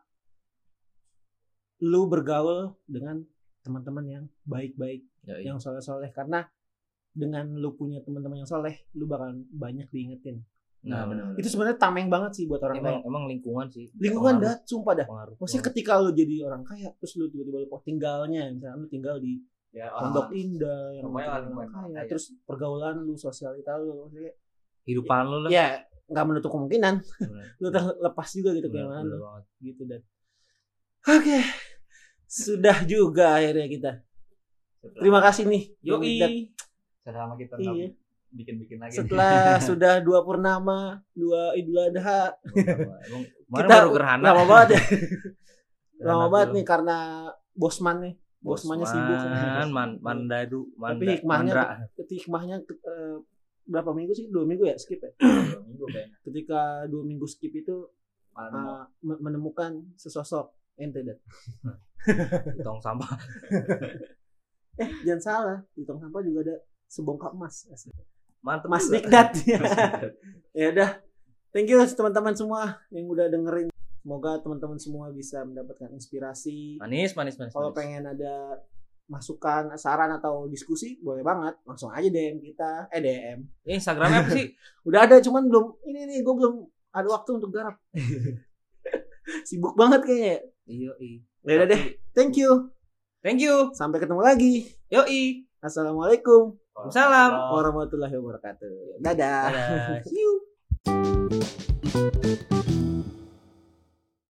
[1.82, 3.24] lu bergaul dengan
[3.62, 5.46] teman-teman yang baik-baik Yoi.
[5.46, 6.46] yang soleh-soleh karena
[7.14, 10.42] dengan lu punya teman-teman yang soleh lu bakal banyak diingetin
[10.82, 11.38] Nah, benar.
[11.38, 13.86] itu sebenarnya tameng banget sih buat orang emang kaya emang lingkungan sih.
[13.94, 15.34] lingkungan dah sumpah dah pengaruh.
[15.38, 19.38] maksudnya ketika lu jadi orang kaya terus lu tiba-tiba lu tinggalnya misalnya lu tinggal di
[19.72, 22.04] Ya, pondok indah yang orang kaya kaya.
[22.04, 24.34] terus pergaulan lu sosialita lu maksudnya
[24.82, 25.50] kehidupan lu lah.
[25.50, 25.66] ya
[26.04, 27.46] nggak menutup kemungkinan Bener.
[27.62, 29.16] lu terlepas juga gitu kayak mana
[29.58, 30.02] gitu dan
[31.04, 31.38] oke
[32.26, 33.90] sudah juga akhirnya kita
[34.98, 36.52] terima kasih nih Yoi.
[37.00, 37.96] Selama kita Iya.
[38.32, 38.96] Bikin-bikin lagi.
[38.96, 42.32] setelah sudah dua purnama dua idul adha.
[42.48, 44.32] Kita baru gerhana.
[44.32, 44.82] lama banget ya.
[46.08, 46.98] Lama banget nih karena
[47.54, 48.14] bosman nih.
[48.42, 51.66] Bosmannya sibuk Bosman, man, mandadu, manda, Tapi hikmahnya mandra.
[51.94, 53.16] hikmahnya eh,
[53.70, 54.26] berapa minggu sih?
[54.34, 55.14] Dua minggu ya skip ya?
[55.22, 56.18] Dua minggu kayaknya.
[56.26, 56.60] ketika
[56.90, 57.86] dua minggu skip itu
[58.34, 60.50] uh, me- menemukan sesosok.
[60.74, 63.14] Ente di tong sampah.
[64.82, 65.58] eh jangan salah.
[65.76, 66.56] Di tong sampah juga ada
[66.90, 67.70] sebongkah emas
[68.42, 68.86] Mantep Mas.
[68.86, 69.30] Dikdat
[70.52, 70.90] ya udah
[71.50, 77.38] thank you teman-teman semua yang udah dengerin semoga teman-teman semua bisa mendapatkan inspirasi Manis, manis,
[77.38, 77.54] manis.
[77.54, 77.78] kalau manis.
[77.78, 78.60] pengen ada
[79.06, 84.46] masukan saran atau diskusi boleh banget langsung aja DM kita eh DM Instagramnya apa sih?
[84.88, 86.54] udah ada cuman belum ini nih gue belum
[86.90, 87.76] ada waktu untuk garap
[89.48, 91.18] sibuk banget kayaknya Iya, iya.
[91.42, 91.82] ya udah deh
[92.12, 92.70] thank you
[93.22, 93.70] Thank you.
[93.72, 95.46] sampai ketemu lagi Yoi.
[95.58, 96.61] assalamualaikum
[96.92, 97.30] Salam.
[97.52, 100.00] warahmatullahi wabarakatuh dadah Dadah.
[100.08, 100.51] See you.